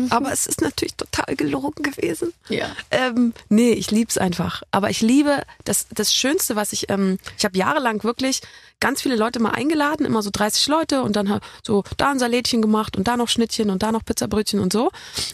[0.09, 2.33] Aber es ist natürlich total gelogen gewesen.
[2.47, 2.67] Ja.
[2.91, 4.61] Ähm, nee, ich lieb's einfach.
[4.71, 8.41] Aber ich liebe das, das Schönste, was ich, ähm, ich habe jahrelang wirklich
[8.79, 12.61] ganz viele Leute mal eingeladen, immer so 30 Leute und dann so da ein Salätchen
[12.61, 14.91] gemacht und da noch Schnittchen und da noch Pizzabrötchen und so.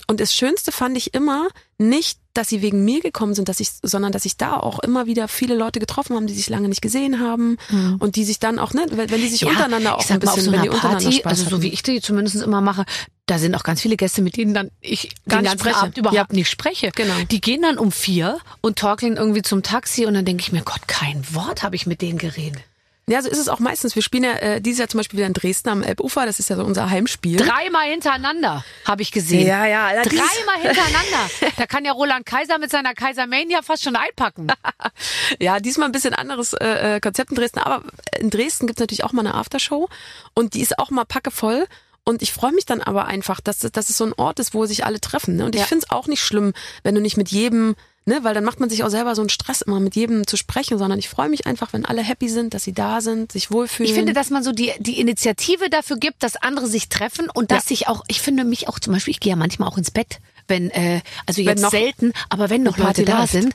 [0.07, 3.69] Und das Schönste fand ich immer nicht, dass sie wegen mir gekommen sind, dass ich,
[3.81, 6.81] sondern dass ich da auch immer wieder viele Leute getroffen haben, die sich lange nicht
[6.81, 7.57] gesehen haben
[7.99, 10.19] und die sich dann auch, ne, wenn wenn die sich untereinander auch ich sag ein
[10.19, 12.61] bisschen, so wenn die einer untereinander Party, Spaß also so wie ich die zumindest immer
[12.61, 12.85] mache,
[13.25, 15.77] da sind auch ganz viele Gäste, mit denen dann ich Gar den ganzen spreche.
[15.77, 16.35] Abend überhaupt Ja.
[16.35, 16.91] nicht spreche.
[16.95, 17.13] Genau.
[17.31, 20.61] Die gehen dann um vier und torkeln irgendwie zum Taxi und dann denke ich mir,
[20.61, 22.61] Gott, kein Wort habe ich mit denen geredet.
[23.07, 23.93] Ja, so ist es auch meistens.
[23.93, 26.49] Wir spielen ja äh, dieses Jahr zum Beispiel wieder in Dresden am Elbufer, das ist
[26.49, 27.37] ja so unser Heimspiel.
[27.37, 29.45] Dreimal hintereinander habe ich gesehen.
[29.45, 31.29] Ja, ja, Dreimal hintereinander.
[31.57, 34.47] Da kann ja Roland Kaiser mit seiner Kaisermania fast schon einpacken.
[35.39, 37.83] Ja, diesmal ein bisschen anderes äh, äh, Konzept in Dresden, aber
[38.19, 39.89] in Dresden gibt's natürlich auch mal eine Aftershow
[40.33, 41.67] und die ist auch mal packevoll.
[42.03, 44.65] Und ich freue mich dann aber einfach, dass, dass es so ein Ort ist, wo
[44.67, 45.35] sich alle treffen.
[45.37, 45.45] Ne?
[45.45, 45.67] Und ich Ja.
[45.67, 46.53] find's auch nicht schlimm,
[46.83, 47.75] wenn du nicht mit jedem,
[48.05, 50.37] ne, weil dann macht man sich auch selber so einen Stress, immer mit jedem zu
[50.37, 53.51] sprechen, sondern ich freue mich einfach, wenn alle happy sind, dass sie da sind, sich
[53.51, 53.89] wohlfühlen.
[53.89, 57.51] Ich finde, dass man so die, die Initiative dafür gibt, dass andere sich treffen und
[57.51, 57.69] dass Ja.
[57.69, 60.19] sich auch, ich finde mich auch zum Beispiel, ich gehe ja manchmal auch ins Bett,
[60.47, 63.31] wenn, äh, also Wenn jetzt noch selten, aber wenn noch Leute da läuft.
[63.33, 63.53] sind.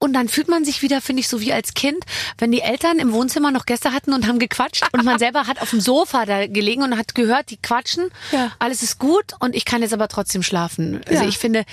[0.00, 2.04] Und dann fühlt man sich wieder, finde ich, so wie als Kind,
[2.38, 5.60] wenn die Eltern im Wohnzimmer noch Gäste hatten und haben gequatscht und man selber hat
[5.60, 8.52] auf dem Sofa da gelegen und hat gehört, die quatschen, Ja.
[8.60, 11.00] alles ist gut und ich kann jetzt aber trotzdem schlafen.
[11.08, 11.28] Also Ja.
[11.28, 11.64] ich finde,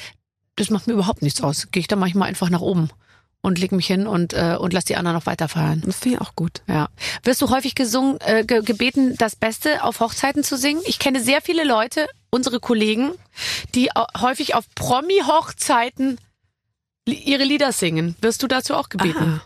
[0.55, 1.67] das macht mir überhaupt nichts aus.
[1.71, 2.89] Gehe ich dann manchmal einfach nach oben
[3.41, 5.83] und leg mich hin und, äh, und lass die anderen noch weiter feiern.
[5.85, 6.61] das finde ich auch gut.
[6.67, 6.89] Ja.
[7.23, 10.81] Wirst du häufig gesungen, äh, ge gebeten, das Beste auf Hochzeiten zu singen?
[10.85, 13.11] Ich kenne sehr viele Leute, unsere Kollegen,
[13.75, 13.89] die
[14.19, 16.17] häufig auf Promi-Hochzeiten
[17.07, 18.15] li- ihre Lieder singen.
[18.21, 19.41] Wirst du dazu auch gebeten?
[19.41, 19.45] Ah.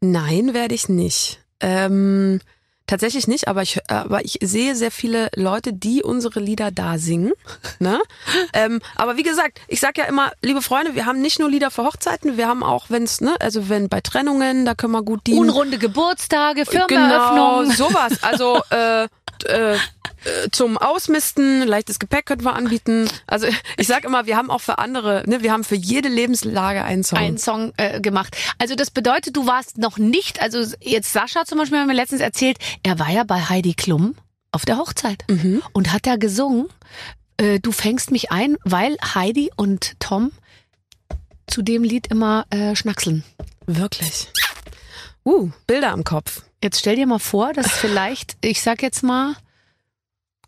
[0.00, 1.38] Nein, werde ich nicht.
[1.60, 2.40] Ähm,
[2.86, 7.32] tatsächlich nicht, aber ich, aber ich sehe sehr viele Leute, die unsere Lieder da singen.
[7.78, 8.00] Ne?
[8.52, 11.70] ähm, aber wie gesagt, ich sag ja immer, liebe Freunde, wir haben nicht nur Lieder
[11.70, 15.26] für Hochzeiten, wir haben auch, wenn's, ne, also wenn bei Trennungen, da können wir gut
[15.26, 15.40] dienen.
[15.40, 17.72] Unrunde Geburtstage, Genau, Firmeneröffnung.
[17.72, 18.22] sowas.
[18.22, 19.08] Also äh,
[19.44, 19.78] äh, äh,
[20.50, 23.08] zum Ausmisten, leichtes Gepäck könnten wir anbieten.
[23.26, 26.82] Also ich sag immer, wir haben auch für andere, ne, wir haben für jede Lebenslage
[26.82, 27.18] einen Song.
[27.18, 28.36] einen Song äh, gemacht.
[28.58, 32.20] Also das bedeutet, du warst noch nicht, also jetzt Sascha zum Beispiel hat mir letztens
[32.20, 34.14] erzählt, er war ja bei Heidi Klum
[34.52, 35.62] auf der Hochzeit Mhm.
[35.72, 36.68] und hat da gesungen,
[37.36, 40.32] äh, du fängst mich ein, weil Heidi und Tom
[41.46, 43.22] zu dem Lied immer äh, schnackseln.
[43.66, 44.28] Wirklich.
[45.24, 46.42] Uh, Bilder am Kopf.
[46.62, 49.34] Jetzt stell dir mal vor, dass vielleicht, ich sag jetzt mal,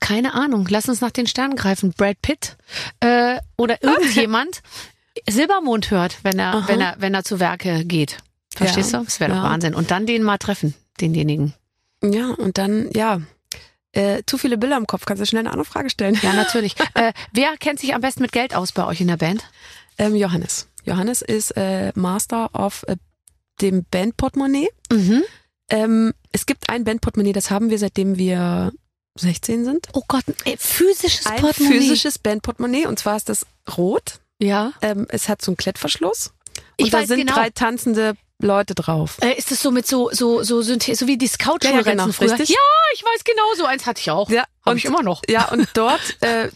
[0.01, 2.57] keine Ahnung, lass uns nach den Sternen greifen, Brad Pitt
[3.01, 4.63] äh, oder irgendjemand
[5.29, 6.69] Silbermond hört, wenn er, Aha.
[6.69, 8.19] wenn er, wenn er zu Werke geht.
[8.55, 9.01] Verstehst Ja.
[9.01, 9.05] du?
[9.05, 9.43] Das wäre doch Ja.
[9.45, 9.75] Wahnsinn.
[9.75, 11.55] Und dann den mal treffen, denjenigen.
[12.03, 13.21] Ja, und dann, ja,
[13.93, 15.05] äh, zu viele Bilder im Kopf.
[15.05, 16.17] Kannst du schnell eine andere Frage stellen?
[16.23, 16.77] Ja, natürlich.
[16.95, 19.45] äh, wer kennt sich am besten mit Geld aus bei euch in der Band?
[19.99, 20.69] Ähm, Johannes.
[20.85, 22.97] Johannes ist äh, Master of äh,
[23.61, 24.69] dem Bandportemonnaie.
[24.93, 25.25] Mhm.
[25.71, 28.73] Ähm, es gibt ein Bandportemonnaie, das haben wir seitdem wir
[29.19, 29.89] 16 sind.
[29.93, 31.79] Oh Gott, ein physisches Ein Portemonnaie.
[31.79, 33.47] physisches Bandportemonnaie und zwar ist das
[33.77, 34.21] rot.
[34.41, 34.73] Ja.
[34.83, 36.33] Ähm, es hat so einen Klettverschluss.
[36.81, 37.35] Und Ich da sind genau.
[37.35, 39.19] drei tanzende Leute drauf.
[39.21, 41.83] Äh, ist das so mit so so so Synthe so wie die scout Ja, ja,
[41.83, 42.31] genau, früher?
[42.31, 42.51] richtig.
[42.51, 42.57] Ja,
[42.95, 44.31] ich weiß genau, so eins hatte ich auch.
[44.31, 45.23] Ja, Hab und- ich immer noch.
[45.29, 46.49] Ja, und dort, äh,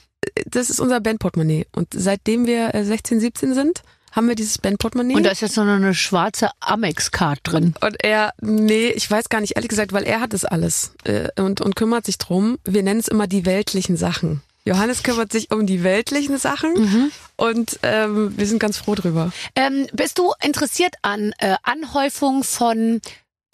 [0.46, 1.66] das ist unser Bandportemonnaie.
[1.74, 3.82] Und seitdem wir äh, 16, 17 sind,
[4.12, 5.14] haben wir dieses Bandportemonnaie.
[5.16, 7.74] Und da ist jetzt noch eine schwarze Amex-Card drin.
[7.80, 11.28] Und er, nee, ich weiß gar nicht, ehrlich gesagt, weil er hat es alles äh,
[11.40, 12.58] und, und kümmert sich drum.
[12.64, 14.42] Wir nennen es immer die weltlichen Sachen.
[14.64, 17.10] Johannes kümmert sich um die weltlichen Sachen Mhm.
[17.36, 19.32] und ähm, wir sind ganz froh drüber.
[19.56, 23.00] Ähm, bist du interessiert an äh, Anhäufung von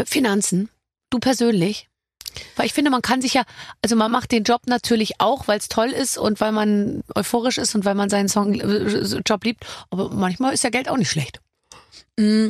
[0.05, 0.69] Finanzen?
[1.09, 1.88] Du persönlich?
[2.57, 3.45] Weil ich finde, man kann sich ja,
[3.83, 7.59] also man macht den Job natürlich auch, weil es toll ist und weil man euphorisch
[7.59, 9.65] ist und weil man seinen Song, äh, Job liebt.
[9.91, 11.41] Aber manchmal ist ja Geld auch nicht schlecht.
[12.17, 12.49] Mm,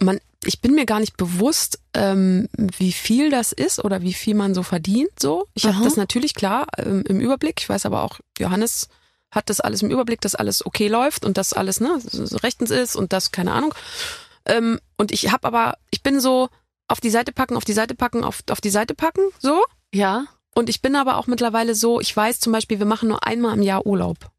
[0.00, 4.34] man, ich bin mir gar nicht bewusst, ähm, wie viel das ist oder wie viel
[4.34, 5.10] man so verdient.
[5.20, 7.60] So, ich habe das natürlich klar ähm, im Überblick.
[7.60, 8.88] Ich weiß aber auch, Johannes
[9.30, 11.98] hat das alles im Überblick, dass alles okay läuft und dass alles ne
[12.42, 13.74] rechtens ist und das keine Ahnung.
[14.44, 16.48] Ähm, und ich habe aber, ich bin so
[16.92, 19.62] auf die Seite packen, auf die Seite packen, auf, auf die Seite packen, so.
[19.92, 20.24] Ja.
[20.54, 23.56] Und ich bin aber auch mittlerweile so, ich weiß zum Beispiel, wir machen nur einmal
[23.56, 24.30] im Jahr Urlaub.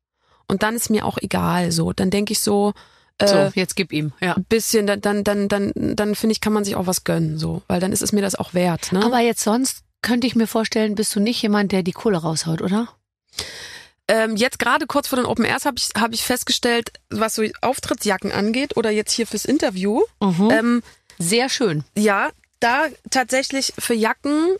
[0.47, 1.91] Und dann ist mir auch egal, so.
[1.93, 2.73] Dann denke ich so,
[3.17, 4.13] äh, So, jetzt gib ihm.
[4.21, 4.33] Ja.
[4.33, 7.37] ein bisschen, dann, dann, dann, dann, dann finde ich, kann man sich auch was gönnen,
[7.39, 7.63] so.
[7.67, 9.03] Weil dann ist es mir das auch wert, ne?
[9.03, 12.61] Aber jetzt sonst könnte ich mir vorstellen, bist du nicht jemand, der die Kohle raushaut,
[12.61, 12.89] oder?
[14.07, 17.43] ähm, jetzt gerade kurz vor den Open Airs habe ich, hab ich festgestellt, was so
[17.61, 20.01] Auftrittsjacken angeht oder jetzt hier fürs Interview.
[20.21, 20.49] Mhm.
[20.51, 20.83] Ähm,
[21.19, 21.83] Sehr schön.
[21.97, 22.29] ja,
[22.63, 24.57] da tatsächlich für Jacken,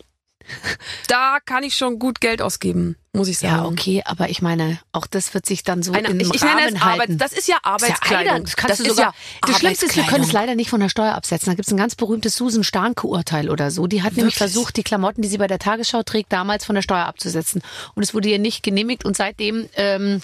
[1.08, 3.54] da kann ich schon gut Geld ausgeben, muss ich sagen.
[3.54, 6.42] Ja, okay, aber ich meine, auch das wird sich dann so Eine, im ich, ich
[6.42, 7.18] Rahmen nenne es Arbeit, halten.
[7.18, 8.44] das ist ja Das ist ja Arbeitskleidung.
[8.44, 9.14] Das kannst das du ist sogar.
[9.14, 11.46] ja das Schlimmste ist, wir können es leider nicht von der Steuer absetzen.
[11.46, 13.86] Da gibt es ein ganz berühmtes Susan Starnke-Urteil oder so.
[13.86, 14.52] Die hat nämlich Wirklich?
[14.52, 17.62] versucht, die Klamotten, die sie bei der Tagesschau trägt, damals von der Steuer abzusetzen.
[17.94, 20.20] Und es wurde ihr nicht genehmigt und seitdem ähm,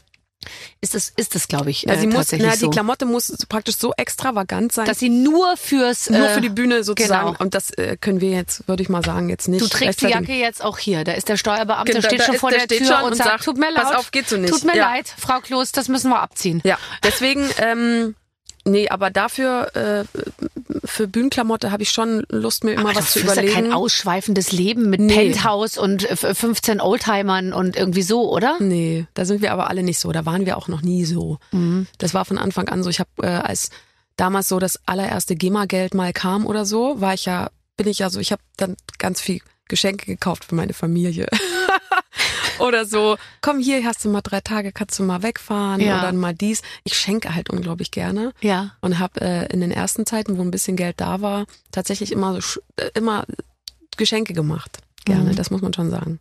[0.80, 2.70] ist es, ist es, glaube ich, Ja, äh, sie muss, na, die so.
[2.70, 6.82] Klamotte muss praktisch so extravagant sein, Dass sie nur fürs nur äh, für die Bühne
[6.82, 7.26] sozusagen.
[7.32, 7.38] genau.
[7.43, 9.61] Und das äh, können wir jetzt, würde ich mal sagen, jetzt nicht.
[9.61, 10.07] Du trägst die.
[10.07, 11.05] Jacke jetzt auch hier.
[11.05, 13.28] Da ist der Steuerbeamte, Genau, steht da schon vor der der Tür und und sagt,
[13.30, 13.82] sagt, tut mir leid.
[13.84, 14.51] pass auf, geht so nicht.
[14.53, 14.91] Tut mir Ja.
[14.93, 16.61] leid, Frau Kloß, das müssen wir abziehen.
[16.64, 18.14] Ja, deswegen, ähm,
[18.64, 20.04] nee, aber dafür, äh,
[20.84, 23.54] für Bühnenklamotte habe ich schon Lust, mir immer Aber was das zu ist ja überlegen.
[23.54, 25.14] kein ausschweifendes Leben mit Nee.
[25.30, 28.56] Penthouse und äh, 15 Oldtimern und irgendwie so, oder?
[28.61, 30.12] Nee, da sind wir aber alle nicht so.
[30.12, 31.38] Da waren wir auch noch nie so.
[31.52, 31.86] Mhm.
[31.98, 32.90] Das war von Anfang an so.
[32.90, 33.70] Ich habe, äh, als
[34.16, 38.11] damals so das allererste GEMA-Geld mal kam oder so, war ich ja, bin ich ja
[38.11, 41.26] so, ich habe dann ganz viel Geschenke gekauft für meine Familie.
[42.61, 45.98] oder so, komm hier, hast du mal drei Tage, kannst du mal wegfahren Ja.
[46.00, 46.62] oder mal dies.
[46.84, 48.32] Ich schenke halt unglaublich gerne.
[48.40, 48.72] Ja.
[48.80, 52.40] und habe äh, in den ersten Zeiten, wo ein bisschen Geld da war, tatsächlich immer
[52.40, 53.24] so äh, immer
[53.96, 54.78] Geschenke gemacht.
[55.04, 55.36] Gerne, Mhm.
[55.36, 56.20] das muss man schon sagen.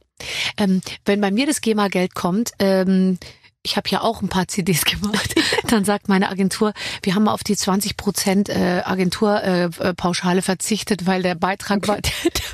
[0.58, 3.18] Ähm, wenn bei mir das GEMA-Geld kommt, ähm,
[3.64, 5.36] ich habe ja auch ein paar CDs gemacht,
[5.68, 11.36] dann sagt meine Agentur, wir haben auf die 20 Prozent äh, Agenturpauschale verzichtet, weil der
[11.36, 11.98] Beitrag war,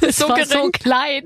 [0.01, 1.26] das So war so klein.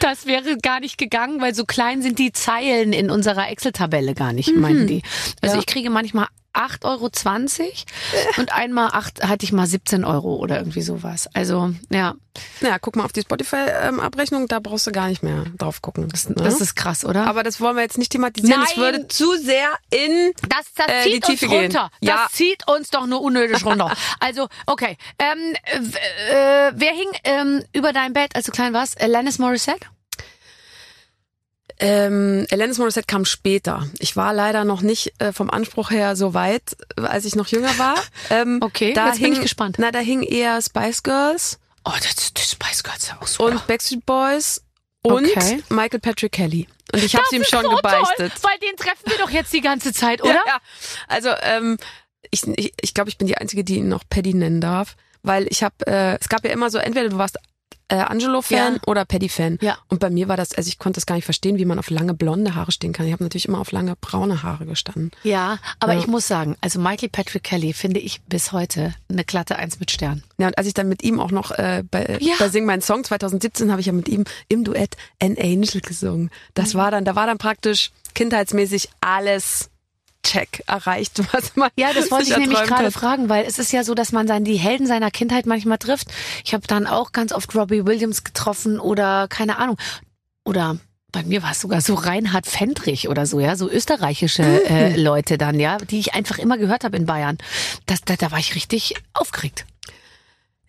[0.00, 4.32] Das wäre gar nicht gegangen, weil so klein sind die Zeilen in unserer Excel-Tabelle gar
[4.32, 5.02] nicht, meinten die.
[5.42, 5.60] Also Ja.
[5.60, 7.10] ich kriege manchmal 8,20 Euro
[8.38, 11.28] und einmal acht hatte ich mal 17 Euro oder irgendwie sowas.
[11.34, 12.14] Also ja,
[12.60, 16.08] Ja, guck mal auf die Spotify-Abrechnung, da brauchst du gar nicht mehr drauf gucken.
[16.08, 16.34] das, ne?
[16.36, 17.26] das ist krass, oder?
[17.26, 18.60] Aber das wollen wir jetzt nicht thematisieren.
[18.60, 18.68] Nein.
[18.70, 21.62] Es würde zu sehr in Das, das äh, die zieht uns Tiefe gehen.
[21.64, 21.90] runter.
[22.00, 22.24] Ja.
[22.24, 23.92] Das zieht uns doch nur unnötig runter.
[24.20, 24.96] Also, okay.
[25.18, 29.00] Ähm, äh, äh, wer hing ähm, über dein Bett, als du klein warst?
[29.00, 29.86] Alanis Morissette?
[31.78, 33.86] Ähm, Alanis Morissette kam später.
[33.98, 37.48] Ich war leider noch nicht äh, vom Anspruch her so weit, äh, als ich noch
[37.48, 37.96] jünger war.
[38.30, 39.76] Ähm, Okay, da jetzt bin hing, ich gespannt.
[39.78, 43.50] Na, da hing eher Spice Girls Oh, das, das Spice Girls ja auch super.
[43.52, 44.62] und Backstreet Boys
[45.02, 45.62] und Okay.
[45.68, 46.66] Michael Patrick Kelly.
[46.92, 48.32] Und ich habe ihm schon so gebeichtet.
[48.40, 50.32] Toll, weil den treffen wir doch jetzt die ganze Zeit, oder?
[50.46, 50.60] Ja, ja.
[51.08, 51.76] Also ähm,
[52.32, 54.96] ich glaube, ich, ich, glaub, ich bin die Einzige, die ihn noch Paddy nennen darf.
[55.22, 57.38] Weil ich habe, äh, es gab ja immer so, entweder du warst
[57.88, 58.80] äh, Angelo-Fan Ja.
[58.86, 59.58] oder Paddy-Fan.
[59.60, 59.78] Ja.
[59.88, 61.88] Und bei mir war das, also ich konnte das gar nicht verstehen, wie man auf
[61.90, 63.06] lange blonde Haare stehen kann.
[63.06, 65.12] Ich habe natürlich immer auf lange braune Haare gestanden.
[65.22, 66.00] Ja, aber Ja.
[66.00, 69.90] ich muss sagen, also Michael Patrick Kelly finde ich bis heute eine glatte Eins mit
[69.90, 70.22] Stern.
[70.38, 72.34] Ja, und als ich dann mit ihm auch noch äh, bei, Ja.
[72.38, 76.30] bei Sing Mein Song 2017 habe ich ja mit ihm im Duett An Angel gesungen.
[76.54, 76.78] Das Mhm.
[76.78, 79.70] war dann, da war dann praktisch kindheitsmäßig alles
[80.26, 83.84] check erreicht, was man Ja, das wollte ich nämlich gerade fragen, weil es ist ja
[83.84, 86.08] so, dass man dann die Helden seiner Kindheit manchmal trifft.
[86.44, 89.76] Ich habe dann auch ganz oft Robbie Williams getroffen oder keine Ahnung.
[90.44, 90.78] Oder
[91.12, 95.38] bei mir war es sogar so Reinhard Fendrich oder so, ja, so österreichische äh, Leute
[95.38, 97.38] dann, ja, die ich einfach immer gehört habe in Bayern.
[97.86, 99.64] Das, da, da war ich richtig aufgeregt.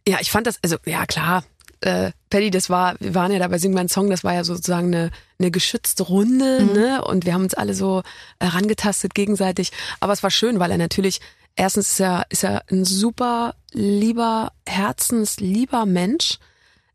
[0.08, 1.44] Ja, ich fand das, also ja klar,
[1.82, 4.44] äh, Paddy, das war, wir waren ja da bei Sing Mein Song, das war ja
[4.44, 6.74] sozusagen eine, eine geschützte Runde, Mhm.
[6.74, 7.04] ne?
[7.06, 8.04] Und wir haben uns alle so
[8.40, 9.72] äh, rangetastet gegenseitig.
[10.00, 11.22] Aber es war schön, weil er natürlich,
[11.56, 16.40] erstens ist er, ist er ein super lieber, herzenslieber Mensch.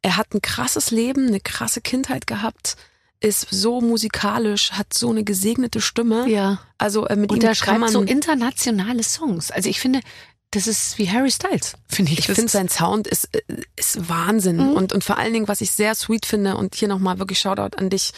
[0.03, 2.77] Er hat ein krasses Leben, eine krasse Kindheit gehabt,
[3.21, 6.29] ist so musikalisch, hat so eine gesegnete Stimme.
[6.29, 6.59] Ja.
[6.77, 9.53] Also äh, mit Und ihm schreibt man so internationale Songs.
[9.53, 10.01] Also ich finde,
[10.53, 12.21] das ist wie Harry Styles, finde ich.
[12.21, 13.41] Ich finde, sein Sound ist, äh,
[13.77, 14.57] ist Wahnsinn.
[14.57, 14.73] Mhm.
[14.75, 17.77] Und, und vor allen Dingen, was ich sehr sweet finde, und hier nochmal wirklich Shoutout
[17.77, 18.13] an dich,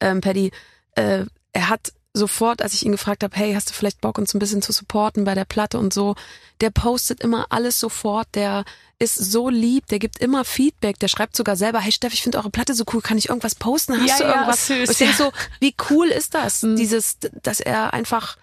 [0.00, 0.52] ähm, Paddy,
[0.94, 4.34] äh, er hat sofort, als ich ihn gefragt habe, hey, hast du vielleicht Bock, uns
[4.34, 6.14] ein bisschen zu supporten bei der Platte und so,
[6.60, 8.64] der postet immer alles sofort, der
[8.98, 12.38] ist so lieb, der gibt immer Feedback, der schreibt sogar selber, hey Steff, ich finde
[12.38, 14.00] eure Platte so cool, kann ich irgendwas posten?
[14.00, 14.66] Hast Ja, du ja, irgendwas?
[14.66, 15.24] süß, und ich denke ja.
[15.26, 16.62] so, wie cool ist das?
[16.62, 16.76] Mhm.
[16.76, 18.36] Dieses, dass er einfach,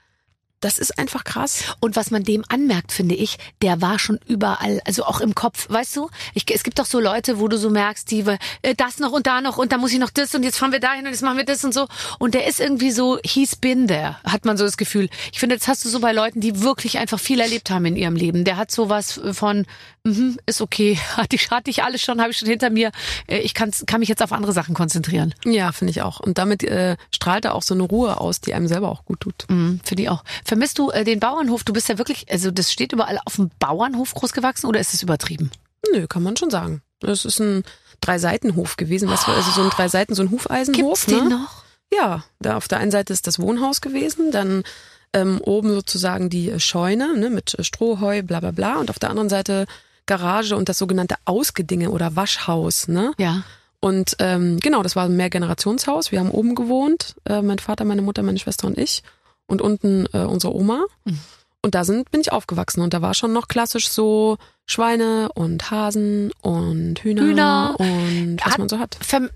[0.62, 1.64] das ist einfach krass.
[1.80, 5.70] Und was man dem anmerkt, finde ich, der war schon überall, also auch im Kopf,
[5.70, 6.10] weißt du?
[6.34, 8.22] Ich, es gibt doch so Leute, wo du so merkst, die
[8.62, 10.72] äh, das noch und da noch und da muss ich noch das und jetzt fahren
[10.72, 11.88] wir dahin und jetzt machen wir das und so.
[12.20, 15.10] Und der ist irgendwie so, he's been there, hat man so das Gefühl.
[15.32, 17.95] Ich finde, das hast du so bei Leuten, die wirklich einfach viel erlebt haben in
[17.95, 18.43] ihrem Leben.
[18.43, 19.66] Der hat sowas von,
[20.03, 22.91] mhm, ist okay, hatte ich, hatte ich alles schon, habe ich schon hinter mir.
[23.28, 25.36] Äh, Ich kann, kann mich jetzt auf andere Sachen konzentrieren.
[25.45, 26.20] Ja, finde ich auch.
[26.20, 29.20] Und damit äh, strahlt er auch so eine Ruhe aus, die einem selber auch gut
[29.20, 29.45] tut.
[29.49, 30.24] Mhm, Finde ich auch.
[30.45, 31.63] Vermisst du äh, den Bauernhof?
[31.63, 35.01] Du bist ja wirklich, also das steht überall auf dem Bauernhof großgewachsen oder ist es
[35.01, 35.51] übertrieben?
[35.91, 36.81] Nö, kann man schon sagen.
[36.99, 37.63] Das ist ein
[38.01, 39.09] Drei-Seiten-Hof gewesen.
[39.09, 41.05] Was, also so ein drei Seiten, so ein Hufeisenhof.
[41.05, 41.39] Gibt's den ne?
[41.41, 41.63] noch?
[41.91, 44.63] Ja, da auf der einen Seite ist das Wohnhaus gewesen, dann
[45.13, 48.75] ähm, oben sozusagen die äh, Scheune ne, mit äh, Strohheu, bla bla bla.
[48.75, 49.65] Und auf der anderen Seite
[50.05, 52.87] Garage und das sogenannte Ausgedinge oder Waschhaus.
[52.87, 53.13] Ne?
[53.17, 53.43] Ja.
[53.79, 56.11] Und ähm, genau, das war ein Mehrgenerationshaus.
[56.11, 59.03] Wir haben oben gewohnt, äh, mein Vater, meine Mutter, meine Schwester und ich.
[59.47, 60.83] Und unten äh, unsere Oma.
[61.05, 61.19] Mhm.
[61.61, 62.81] Und da sind, bin ich aufgewachsen.
[62.81, 64.37] Und da war schon noch klassisch so
[64.67, 67.75] Schweine und Hasen und Hühner, Hühner.
[67.79, 68.97] und was Hat- man so hat.
[69.01, 69.29] Ver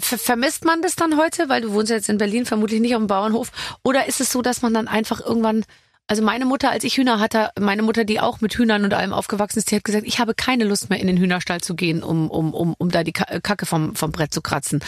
[0.00, 1.48] ver vermisst man das dann heute?
[1.48, 3.52] Weil du wohnst jetzt in Berlin, vermutlich nicht auf dem Bauernhof.
[3.84, 5.64] Oder ist es so, dass man dann einfach irgendwann,
[6.06, 9.14] also meine Mutter, als ich Hühner hatte, meine Mutter, die auch mit Hühnern und allem
[9.14, 12.02] aufgewachsen ist, die hat gesagt, ich habe keine Lust mehr in den Hühnerstall zu gehen,
[12.02, 14.80] um, um, um, um da die Ka- Kacke vom, vom Brett zu kratzen.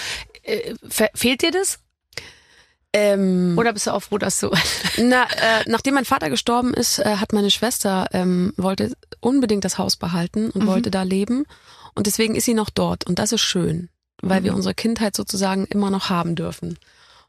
[0.43, 1.79] Äh, fe- fehlt dir das?
[2.95, 4.51] Ähm, Oder bist du auch froh, dass du...
[4.99, 9.79] Na, äh, nachdem mein Vater gestorben ist, äh, hat meine Schwester ähm, wollte unbedingt das
[9.79, 10.67] Haus behalten und Mhm.
[10.69, 11.45] wollte da leben
[11.95, 13.89] und deswegen ist sie noch dort und das ist schön,
[14.23, 14.45] weil Mhm.
[14.45, 16.79] wir unsere Kindheit sozusagen immer noch haben dürfen.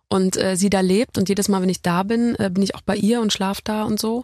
[0.07, 2.73] Und äh, sie da lebt und jedes Mal, wenn ich da bin, äh, bin ich
[2.75, 4.23] auch bei ihr und schlaf da und so.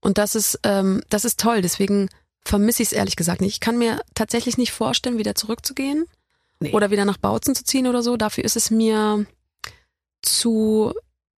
[0.00, 1.62] Und das ist ähm, das ist toll.
[1.62, 2.10] Deswegen
[2.44, 3.54] vermisse ich es ehrlich gesagt nicht.
[3.54, 6.04] Ich kann mir tatsächlich nicht vorstellen, wieder zurückzugehen
[6.60, 6.72] Nee.
[6.72, 8.16] oder wieder nach Bautzen zu ziehen oder so.
[8.18, 9.24] Dafür ist es mir
[10.24, 10.92] zu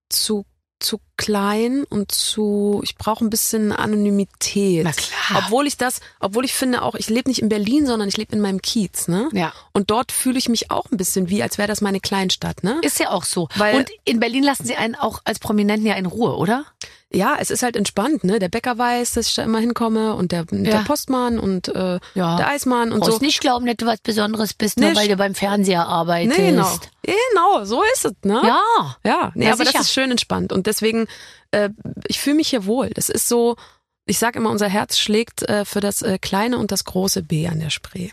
[0.09, 0.45] zu
[0.81, 4.85] zu klein und zu ich brauche ein bisschen Anonymität.
[4.85, 5.43] Na klar.
[5.45, 8.35] Obwohl ich das, obwohl ich finde auch, ich lebe nicht in Berlin, sondern ich lebe
[8.35, 9.29] in meinem Kiez, ne?
[9.33, 9.53] Ja.
[9.73, 12.79] Und dort fühle ich mich auch ein bisschen wie, als wäre das meine Kleinstadt, ne?
[12.83, 13.49] Ist ja auch so.
[13.57, 16.65] Weil- und in Berlin lassen sie einen auch als Prominenten ja in Ruhe, oder?
[17.13, 18.41] Ja, es ist halt entspannt, ne?
[18.41, 20.83] Der Bäcker weiß, dass ich da immer hinkomme und der, der Ja.
[20.83, 22.37] Postmann und äh, Ja.
[22.37, 23.19] der Eismann und so.
[23.21, 25.01] nicht glauben, dass du was Besonderes bist, nur Nicht.
[25.01, 26.37] weil du beim Fernseher arbeitest.
[26.39, 26.69] Nee, genau.
[27.05, 28.41] Genau, so ist es, ne?
[28.45, 28.61] Ja.
[29.05, 29.79] Ja, nee, Ja, aber sicher.
[29.79, 31.06] das ist schön entspannt und deswegen,
[31.51, 31.71] äh,
[32.07, 32.91] ich fühle mich hier wohl.
[32.91, 33.57] Das ist so,
[34.07, 37.49] ich sag immer, unser Herz schlägt äh, für das äh, kleine und das große B
[37.49, 38.11] an der Spree.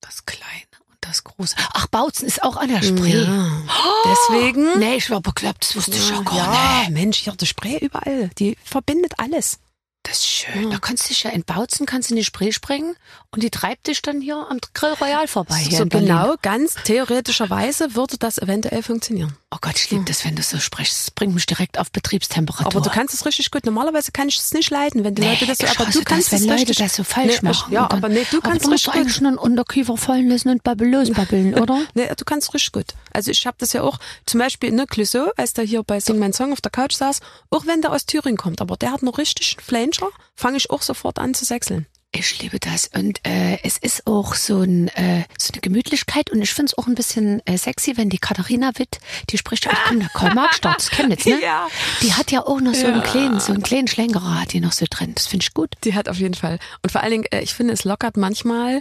[0.00, 1.56] Das Kleine und das Große.
[1.72, 3.22] Ach, Bautzen ist auch an der Spree.
[3.22, 3.62] Ja.
[4.04, 4.78] Deswegen.
[4.78, 6.90] Nee, ich war bekloppt, das wusste ich ja gar ja, nicht.
[6.92, 8.30] Mensch, hier die Spree überall.
[8.38, 9.58] Die verbindet alles.
[10.02, 10.64] Das ist schön.
[10.64, 10.70] Ja.
[10.70, 12.96] Da kannst du dich ja in Bautzen, kannst in die Spree springen
[13.30, 15.62] und die treibt dich dann hier am Grill Royal vorbei.
[15.70, 16.08] So Berlin.
[16.08, 19.36] genau, ganz theoretischerweise würde das eventuell funktionieren.
[19.52, 20.96] Oh Gott, ich liebe das, wenn du so sprichst.
[20.96, 22.66] Das bringt mich direkt auf Betriebstemperatur.
[22.66, 23.66] Aber du kannst es richtig gut.
[23.66, 26.32] Normalerweise kann ich es nicht leiden, wenn die Nee, Leute das so, aber du kannst
[26.32, 27.72] das, wenn es Leute das so falsch nee, machen.
[27.72, 29.22] Ja, dann- aber nee, du aber kannst du musst richtig eigentlich gut.
[29.22, 31.82] nur einen Unterkiefer fallen lassen und babelös babbeln, oder?
[31.94, 32.94] Nee, du kannst richtig gut.
[33.12, 36.20] Also ich habe das ja auch, zum Beispiel ne, Clouseau, als der hier bei Sing
[36.20, 37.18] Mein Song auf der Couch saß,
[37.50, 40.70] auch wenn der aus Thüringen kommt, aber der hat noch richtig einen Flanger, fange ich
[40.70, 41.86] auch sofort an zu sechseln.
[42.12, 42.88] Ich liebe das.
[42.92, 46.78] Und äh, es ist auch so, ein, äh, so eine Gemütlichkeit und ich finde es
[46.78, 48.98] auch ein bisschen äh, sexy, wenn die Katharina Witt,
[49.30, 51.38] die spricht ja, ich komme der Karl-Marx-Stadt, das Chemnitz, ne?
[51.42, 51.68] Ja.
[52.02, 53.02] Die hat ja auch noch so einen Ja.
[53.02, 55.12] kleinen, so einen kleinen Schlengerer hat die noch so drin.
[55.14, 55.74] Das finde ich gut.
[55.84, 56.58] Die hat auf jeden Fall.
[56.82, 58.80] Und vor allen Dingen, äh, ich finde, es lockert manchmal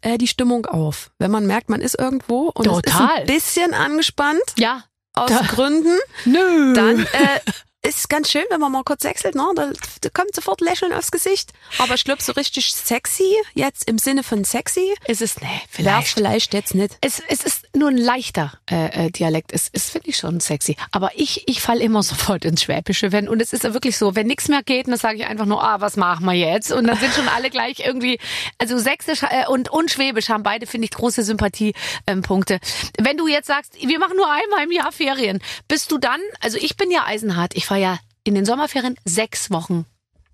[0.00, 1.10] äh, die Stimmung auf.
[1.18, 3.16] Wenn man merkt, man ist irgendwo und es ist Total.
[3.18, 4.84] ein bisschen angespannt, Ja.
[5.12, 6.72] aus Da- Gründen, Nö.
[6.72, 7.40] dann äh,
[7.82, 9.46] ist ganz schön, wenn man mal kurz wechselt, ne?
[9.54, 9.70] Da,
[10.02, 11.52] da kommt sofort Lächeln aufs Gesicht.
[11.78, 15.62] Aber ich glaube, so richtig sexy, jetzt im Sinne von sexy, ist es, nee, wäre
[15.70, 16.12] vielleicht.
[16.12, 16.98] vielleicht jetzt nicht.
[17.00, 19.52] Es, es ist nur ein leichter äh, äh, Dialekt.
[19.52, 20.76] Es, es finde ich schon sexy.
[20.90, 23.12] Aber ich, ich falle immer sofort ins Schwäbische.
[23.12, 25.46] Wenn, und es ist ja wirklich so, wenn nichts mehr geht, dann sage ich einfach
[25.46, 26.72] nur, ah, was machen wir jetzt?
[26.72, 28.18] Und dann sind schon alle gleich irgendwie,
[28.58, 32.54] also Sächsisch äh, und, und Schwäbisch haben beide, finde ich, große Sympathiepunkte.
[32.54, 32.60] Ähm.
[33.00, 36.58] Wenn du jetzt sagst, wir machen nur einmal im Jahr Ferien, bist du dann, also
[36.58, 39.86] ich bin ja eisenhart, ich fahre ja in den Sommerferien sechs Wochen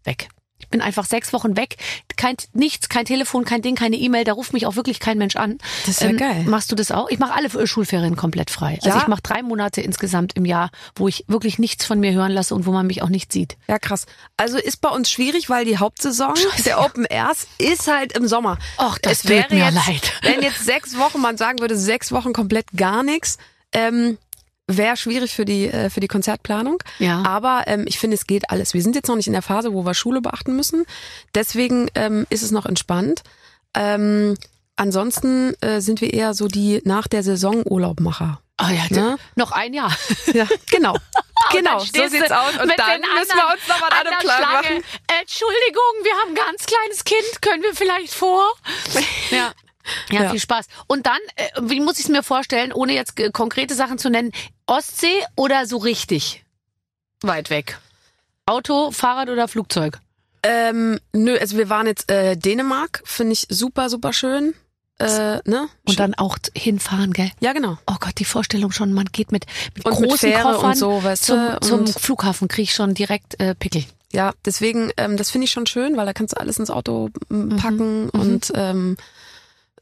[0.05, 0.29] weg.
[0.59, 1.77] Ich bin einfach sechs Wochen weg.
[2.17, 4.25] Kein, nichts, kein Telefon, kein Ding, keine E-Mail.
[4.25, 5.59] Da ruft mich auch wirklich kein Mensch an.
[5.85, 6.45] Das ist ja geil.
[6.47, 7.11] Machst du das auch?
[7.11, 8.77] Ich mache alle äh, Schulferien komplett frei.
[8.83, 9.03] Also Ja.
[9.03, 12.55] ich mache drei Monate insgesamt im Jahr, wo ich wirklich nichts von mir hören lasse
[12.55, 13.59] und wo man mich auch nicht sieht.
[13.69, 14.07] Ja, krass.
[14.39, 16.35] Also ist bei uns schwierig, weil die Hauptsaison
[16.65, 18.57] der Open Airs ist halt im Sommer.
[18.79, 20.13] Ach, das es tut wäre mir jetzt, leid.
[20.23, 23.37] Wenn jetzt sechs Wochen, man sagen würde, sechs Wochen komplett gar nichts,
[23.73, 24.17] ähm,
[24.69, 26.83] wäre schwierig für die äh, für die Konzertplanung.
[26.99, 27.23] Ja.
[27.25, 28.75] Aber ähm, ich finde, es geht alles.
[28.75, 30.85] Wir sind jetzt noch nicht in der Phase, wo wir Schule beachten müssen.
[31.35, 33.23] Deswegen ähm, ist es noch entspannt.
[33.75, 34.37] Ähm,
[34.77, 38.41] ansonsten äh, sind wir eher so die nach der Saison Urlaubmacher.
[38.61, 39.17] Oh ja, Ne?
[39.35, 39.95] noch ein Jahr.
[40.33, 40.97] Ja, genau.
[41.53, 42.55] genau, so sieht's aus.
[42.59, 44.53] Und mit dann müssen wir uns nochmal an Plan Schlange.
[44.55, 44.85] machen.
[45.21, 47.43] Entschuldigung, wir haben ein ganz kleines Kind.
[47.43, 48.51] Können wir vielleicht vor?
[49.31, 49.53] Ja.
[50.11, 50.31] Ja, Ja.
[50.31, 50.67] viel Spaß.
[50.87, 54.33] Und dann, äh, wie muss ich es mir vorstellen, ohne jetzt konkrete Sachen zu nennen,
[54.67, 56.45] Ostsee oder so richtig
[57.23, 57.79] weit weg?
[58.47, 59.99] Auto, Fahrrad oder Flugzeug?
[60.43, 64.55] Ähm, nö, also wir waren jetzt äh, Dänemark, finde ich super, super schön.
[64.99, 65.69] Äh, ne?
[65.87, 67.31] Und dann auch hinfahren, gell?
[67.41, 67.77] ja, genau.
[67.87, 70.77] Oh Gott, die Vorstellung schon, man geht mit, mit Und mit großen Fähre Koffern und
[70.79, 73.85] so, weißt zum, du, zum und- Flughafen, krieg ich schon direkt äh, Pickel.
[74.13, 77.11] Ja, deswegen, ähm, das finde ich schon schön, weil da kannst du alles ins Auto
[77.29, 78.97] m, packen und ähm,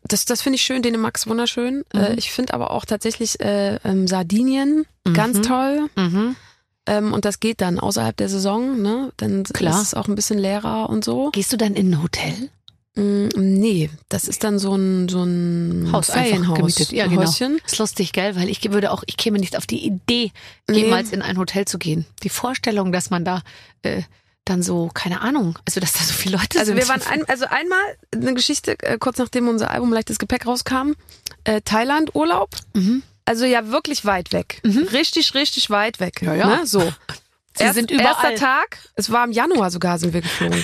[0.06, 0.82] das, das finde ich schön.
[0.82, 1.84] Dänemark ist wunderschön.
[1.94, 5.88] Äh, ich finde aber auch tatsächlich äh, ähm, Sardinien ganz toll.
[5.96, 6.36] Mhm.
[6.86, 9.12] Ähm, und das geht dann außerhalb der Saison, ne?
[9.16, 9.74] Dann Klar.
[9.74, 11.30] ist es auch ein bisschen leerer und so.
[11.30, 12.50] Gehst du dann in ein Hotel?
[12.96, 16.92] Mm, nee, das ist dann so ein so ein Haus Ferienhaus, gemietet.
[16.92, 17.22] Ja, ein genau.
[17.22, 17.58] Häuschen.
[17.64, 18.36] Ist lustig, gell?
[18.36, 20.30] Weil ich würde auch, ich käme nicht auf die Idee,
[20.68, 20.80] Nee.
[20.84, 22.04] jemals in ein Hotel zu gehen.
[22.22, 23.42] Die Vorstellung, dass man da
[23.82, 24.02] äh,
[24.44, 26.76] dann so, keine Ahnung, also dass da so viele Leute Also sind.
[26.76, 27.78] wir waren ein, also einmal
[28.12, 30.92] eine Geschichte äh, kurz nachdem unser Album Leichtes Gepäck rauskam,
[31.44, 32.50] äh, Thailand Urlaub.
[32.74, 33.02] Mhm.
[33.24, 34.60] Also ja wirklich weit weg,
[34.92, 36.20] richtig richtig weit weg.
[36.20, 36.46] Ja, ja.
[36.58, 36.66] Ne?
[36.66, 36.80] So.
[37.56, 38.06] Sie sind überall.
[38.32, 40.62] Erster Tag, es war im Januar sogar sind wir geflogen.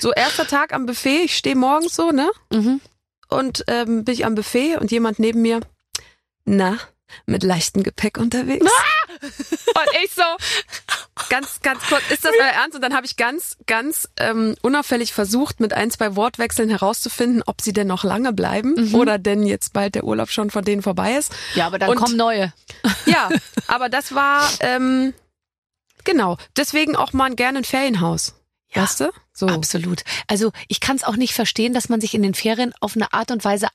[0.00, 2.80] So erster Tag am Buffet, ich stehe morgens so ne Mhm.
[3.28, 5.60] und ähm, bin ich am Buffet und jemand neben mir,
[6.44, 6.76] na
[7.26, 8.64] mit leichtem Gepäck unterwegs.
[9.22, 10.22] Und ich so,
[11.28, 12.74] ganz, ganz kurz, ist das euer Ernst?
[12.74, 17.60] Und dann habe ich ganz, ganz ähm, unauffällig versucht, mit ein, zwei Wortwechseln herauszufinden, ob
[17.60, 21.14] sie denn noch lange bleiben oder denn jetzt bald der Urlaub schon von denen vorbei
[21.14, 21.32] ist.
[21.54, 22.52] Ja, aber dann Und- kommen neue.
[23.06, 23.28] Ja,
[23.66, 25.14] aber das war, ähm,
[26.04, 28.34] genau, deswegen auch mal gerne ein Ferienhaus.
[28.74, 28.82] Ja.
[28.82, 29.10] Weißt du?
[29.34, 29.46] So.
[29.46, 30.02] Absolut.
[30.28, 33.12] Also ich kann es auch nicht verstehen, dass man sich in den Ferien auf eine
[33.12, 33.68] Art und Weise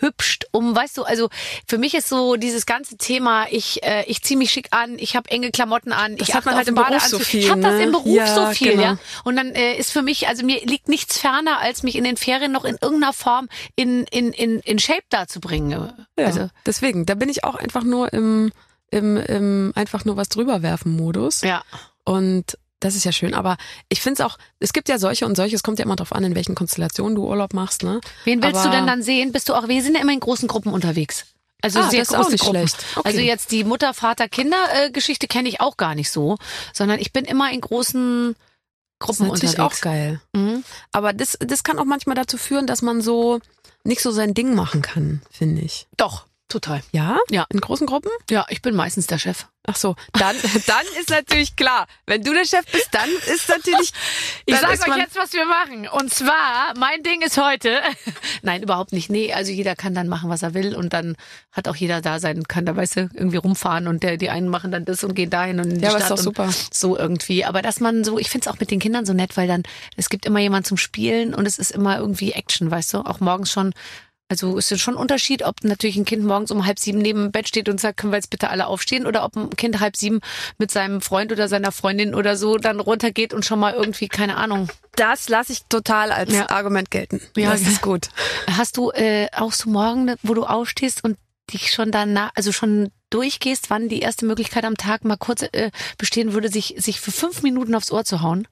[0.00, 1.28] aufhübscht, um, weißt du, also
[1.68, 5.16] für mich ist so dieses ganze Thema, ich äh, ich ziehe mich schick an, ich
[5.16, 7.74] habe enge Klamotten an, Das ich achte halt im Beruf so viel, Ich habe das
[7.74, 7.84] ne?
[7.84, 8.82] im Beruf Ja, so viel, genau.
[8.82, 8.98] ja.
[9.24, 12.16] Und dann äh, ist für mich, also mir liegt nichts ferner, als mich in den
[12.16, 15.70] Ferien noch in irgendeiner Form in in in, in Shape da zu bringen.
[15.70, 15.94] Ja,
[16.24, 18.52] Also deswegen, da bin ich auch einfach nur im,
[18.90, 21.42] im, im einfach nur was drüber werfen Modus.
[21.42, 21.62] ja.
[22.04, 23.34] Und das ist ja schön.
[23.34, 23.56] Aber
[23.88, 26.12] ich finde es auch, es gibt ja solche und solche, es kommt ja immer drauf
[26.12, 28.00] an, in welchen Konstellationen du Urlaub machst, ne?
[28.24, 29.32] Wen willst Aber- du denn dann sehen?
[29.32, 31.26] Bist du auch, wir sind ja immer in großen Gruppen unterwegs.
[31.62, 32.56] Also Ah, sehr das ist große auch nicht Gruppen.
[32.68, 32.84] schlecht.
[32.96, 33.08] Okay.
[33.08, 36.38] Also jetzt die Mutter, Vater, Kinder äh, kenne ich auch gar nicht so,
[36.72, 39.76] sondern ich bin immer in großen Das ist Gruppen natürlich unterwegs.
[39.78, 40.20] auch geil.
[40.34, 40.64] Mhm.
[40.92, 43.40] Aber das, das kann auch manchmal dazu führen, dass man so
[43.84, 45.86] nicht so sein Ding machen kann, finde ich.
[45.98, 46.82] Doch, total.
[46.92, 47.18] Ja?
[47.30, 47.46] Ja.
[47.50, 48.10] In großen Gruppen?
[48.30, 49.46] Ja, ich bin meistens der Chef.
[49.66, 50.34] Ach so, dann,
[50.66, 53.92] dann ist natürlich klar, wenn du der Chef bist, dann ist natürlich.
[54.46, 55.86] Ich sage euch jetzt, was wir machen.
[55.86, 57.78] Und zwar, mein Ding ist heute.
[58.42, 59.10] Nein, überhaupt nicht.
[59.10, 60.74] Nee, also jeder kann dann machen, was er will.
[60.74, 61.16] Und dann
[61.52, 63.86] hat auch jeder da sein, kann da, weißt du, irgendwie rumfahren.
[63.86, 65.98] Und der, die einen machen dann das und gehen dahin und in die Ja, aber
[65.98, 66.18] ist Stadt.
[66.18, 66.50] doch super.
[66.72, 67.44] So irgendwie.
[67.44, 69.62] Aber dass man so, ich find's auch mit den Kindern so nett, weil dann,
[69.96, 72.98] es gibt immer jemand zum Spielen und es ist immer irgendwie Action, weißt du?
[72.98, 73.72] Auch morgens schon.
[74.30, 77.24] Also es ist schon ein Unterschied, ob natürlich ein Kind morgens um halb sieben neben
[77.24, 79.80] dem Bett steht und sagt, können wir jetzt bitte alle aufstehen oder ob ein Kind
[79.80, 80.20] halb sieben
[80.56, 84.36] mit seinem Freund oder seiner Freundin oder so dann runtergeht und schon mal irgendwie, keine
[84.36, 86.48] Ahnung, Das lasse ich total als Ja.
[86.48, 87.20] Argument gelten.
[87.36, 88.08] Ja, das ist gut.
[88.46, 91.16] Hast du äh, auch so morgen, wo du aufstehst und
[91.52, 95.72] dich schon danach, also schon durchgehst, wann die erste Möglichkeit am Tag mal kurz äh,
[95.98, 98.46] bestehen würde, sich, sich für fünf Minuten aufs Ohr zu hauen?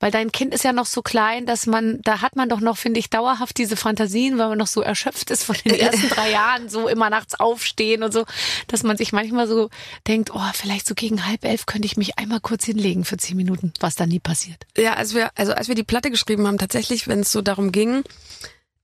[0.00, 2.78] Weil dein Kind ist ja noch so klein, dass man, da hat man doch noch,
[2.78, 6.30] finde ich, dauerhaft diese Fantasien, weil man noch so erschöpft ist von den ersten drei
[6.32, 8.24] Jahren, so immer nachts aufstehen und so,
[8.66, 9.68] dass man sich manchmal so
[10.08, 13.36] denkt, oh, vielleicht so gegen halb elf könnte ich mich einmal kurz hinlegen für zehn
[13.36, 14.66] Minuten, was dann nie passiert.
[14.76, 17.70] Ja, als wir, also als wir die Platte geschrieben haben, tatsächlich, wenn es so darum
[17.70, 18.02] ging,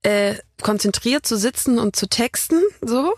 [0.03, 3.13] äh, konzentriert zu sitzen und zu texten, so,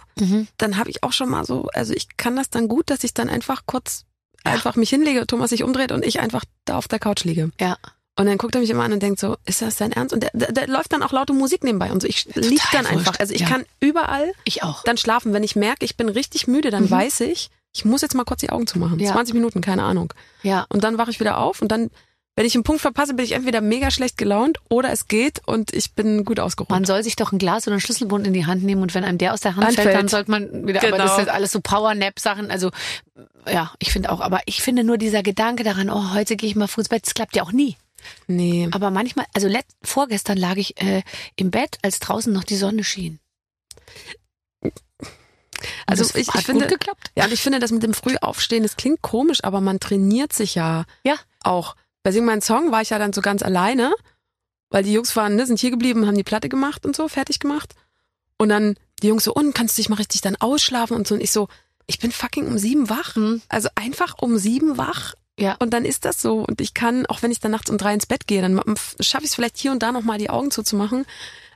[0.57, 3.13] dann habe ich auch schon mal so, also ich kann das dann gut, dass ich
[3.13, 4.05] dann einfach kurz
[4.43, 7.51] einfach mich hinlege, Thomas sich umdreht und ich einfach da auf der Couch liege.
[7.59, 7.77] Ja.
[8.17, 10.13] Und dann guckt er mich immer an und denkt so, ist das dein Ernst?
[10.13, 12.07] Und da der, der läuft dann auch laute Musik nebenbei und so.
[12.07, 12.91] Ich lieg dann wurscht.
[12.97, 13.19] einfach.
[13.19, 13.47] Also ich Ja.
[13.47, 14.83] kann überall Ich auch.
[14.83, 15.31] dann schlafen.
[15.31, 18.41] Wenn ich merke, ich bin richtig müde, dann weiß ich, ich muss jetzt mal kurz
[18.41, 18.95] die Augen zumachen.
[18.97, 19.03] Mhm.
[19.03, 19.13] Ja.
[19.13, 20.13] 20 Minuten, keine Ahnung.
[20.43, 20.65] Ja.
[20.69, 21.91] Und dann wache ich wieder auf und dann,
[22.39, 25.73] wenn ich einen Punkt verpasse, bin ich entweder mega schlecht gelaunt oder es geht und
[25.73, 26.69] ich bin gut ausgeruht.
[26.69, 29.03] Man soll sich doch ein Glas oder einen Schlüsselbund in die Hand nehmen und wenn
[29.03, 29.83] einem der aus der Hand Anfällt.
[29.89, 31.03] fällt, dann sollte man wieder, aber Genau.
[31.03, 32.71] das ist alles so Power-Nap-Sachen, also
[33.45, 36.55] ja, ich finde auch, aber ich finde nur dieser Gedanke daran, oh, heute gehe ich
[36.55, 37.75] mal früh ins Bett, das klappt ja auch nie.
[38.27, 38.69] Nee.
[38.71, 41.01] Aber manchmal, also let, vorgestern lag ich äh,
[41.35, 43.19] im Bett, als draußen noch die Sonne schien.
[45.87, 47.11] Also das ich, ich finde, gut geklappt.
[47.17, 50.55] ja, und ich finde, das mit dem Frühaufstehen, das klingt komisch, aber man trainiert sich
[50.55, 51.15] ja Ja.
[51.43, 51.75] auch.
[52.09, 53.93] Bei Sing meinen Song war ich ja dann so ganz alleine,
[54.71, 57.37] weil die Jungs waren, ne, sind hier geblieben, haben die Platte gemacht und so, fertig
[57.37, 57.75] gemacht.
[58.39, 61.13] Und dann die Jungs so, und kannst du dich mal richtig dann ausschlafen und so.
[61.13, 61.49] Und ich so,
[61.85, 63.15] ich bin fucking um sieben wach.
[63.15, 63.43] Mhm.
[63.47, 65.13] Also einfach um sieben wach.
[65.37, 65.55] Ja.
[65.59, 66.39] Und dann ist das so.
[66.39, 68.59] Und ich kann, auch wenn ich dann nachts um drei ins Bett gehe, dann
[68.99, 71.05] schaffe ich es vielleicht hier und da nochmal die Augen zuzumachen.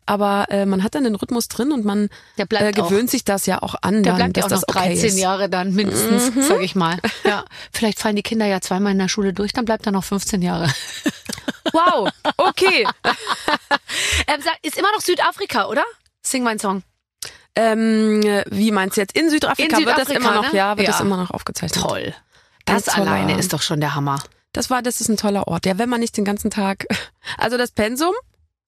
[0.05, 2.71] Aber äh, man hat dann den Rhythmus drin und man äh, auch.
[2.89, 4.89] gewöhnt sich das ja auch an, Der dann, bleibt ja dass auch noch das okay
[4.93, 5.17] 13 ist.
[5.19, 6.41] Jahre dann mindestens, Mhm.
[6.43, 6.97] sag ich mal.
[7.23, 10.03] Ja, vielleicht fallen die Kinder ja zweimal in der Schule durch, dann bleibt er noch
[10.03, 10.67] 15 Jahre.
[11.71, 12.85] Wow, okay.
[14.27, 15.83] Ähm, ist immer noch Südafrika, oder?
[16.21, 16.83] Sing mein Song.
[17.55, 19.17] ähm, wie meinst du jetzt?
[19.17, 20.57] In Südafrika, In wird das Südafrika, immer noch, ne?
[20.57, 20.91] ja, wird Ja.
[20.93, 21.81] das immer noch aufgezeichnet.
[21.83, 22.13] Toll.
[22.65, 24.19] Das toller- alleine ist doch schon der Hammer.
[24.51, 25.65] Das war, das ist ein toller Ort.
[25.65, 26.85] Ja, wenn man nicht den ganzen Tag,
[27.37, 28.13] also das Pensum,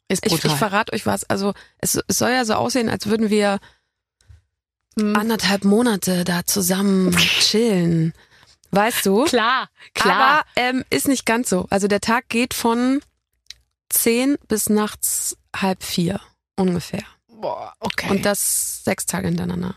[0.07, 0.51] Ist ich, brutal.
[0.51, 1.23] ich verrate euch was.
[1.29, 3.59] Also es, es soll ja so aussehen, als würden wir
[4.97, 5.15] Hm.
[5.15, 8.13] anderthalb Monate da zusammen chillen.
[8.71, 9.25] Weißt du?
[9.25, 10.15] Klar, klar.
[10.15, 11.67] Aber ähm, ist nicht ganz so.
[11.69, 13.01] Also der Tag geht von
[13.89, 16.21] zehn bis nachts halb vier
[16.55, 17.03] ungefähr.
[17.27, 18.09] Boah, okay.
[18.09, 19.75] Und das sechs Tage hintereinander.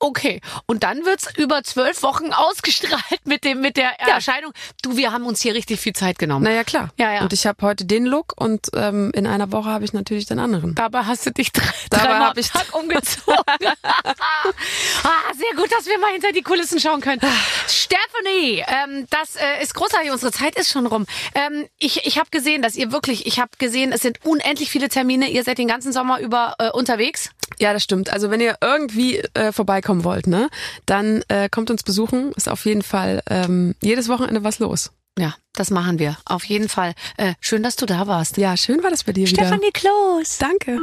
[0.00, 4.14] Okay, und dann wird's über zwölf Wochen ausgestrahlt mit dem mit der Ja.
[4.14, 4.52] Erscheinung.
[4.82, 6.44] Du, wir haben uns hier richtig viel Zeit genommen.
[6.44, 6.90] Naja, klar.
[6.98, 7.22] Ja, ja.
[7.22, 10.38] Und ich habe heute den Look und ähm, in einer Woche habe ich natürlich den
[10.38, 10.74] anderen.
[10.76, 13.34] Dabei hast du dich drei, dreimal hab ich- Tag umgezogen.
[13.82, 17.20] ah, sehr gut, dass wir mal hinter die Kulissen schauen können.
[17.66, 20.10] Stephanie, ähm, das äh, ist großartig.
[20.10, 21.06] Unsere Zeit ist schon rum.
[21.34, 24.88] Ähm, ich ich habe gesehen, dass ihr wirklich, ich habe gesehen, es sind unendlich viele
[24.88, 25.28] Termine.
[25.28, 27.30] Ihr seid den ganzen Sommer über äh, unterwegs.
[27.58, 28.12] Ja, das stimmt.
[28.12, 30.48] Also wenn ihr irgendwie äh, vorbeikommen wollt, ne,
[30.86, 32.32] dann äh, kommt uns besuchen.
[32.32, 34.92] Ist auf jeden Fall ähm, jedes Wochenende was los.
[35.18, 36.16] Ja, das machen wir.
[36.24, 36.94] Auf jeden Fall.
[37.16, 38.36] Äh, schön, dass du da warst.
[38.36, 39.46] Ja, schön war das bei dir wieder.
[39.46, 40.38] Stefanie Kloß.
[40.38, 40.78] Danke.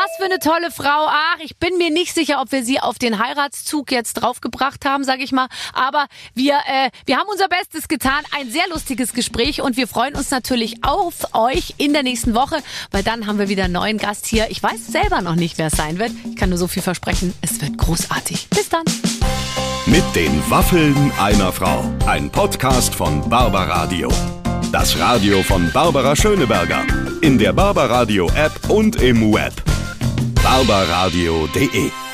[0.00, 1.08] Was für eine tolle Frau.
[1.08, 5.02] Ach, ich bin mir nicht sicher, ob wir sie auf den Heiratszug jetzt draufgebracht haben,
[5.02, 5.48] sage ich mal.
[5.72, 8.22] Aber wir, äh, wir haben unser Bestes getan.
[8.30, 12.58] Ein sehr lustiges Gespräch und wir freuen uns natürlich auf euch in der nächsten Woche,
[12.92, 14.48] weil dann haben wir wieder einen neuen Gast hier.
[14.50, 16.12] Ich weiß selber noch nicht, wer es sein wird.
[16.30, 17.34] Ich kann nur so viel versprechen.
[17.40, 18.50] Es wird großartig.
[18.50, 18.84] Bis dann.
[19.86, 21.82] Mit den Waffeln einer Frau.
[22.06, 24.12] Ein Podcast von Barbaradio.
[24.70, 26.86] Das Radio von Barbara Schöneberger.
[27.20, 29.54] In der Barbaradio App und im Web.
[30.48, 32.07] barbaradio.de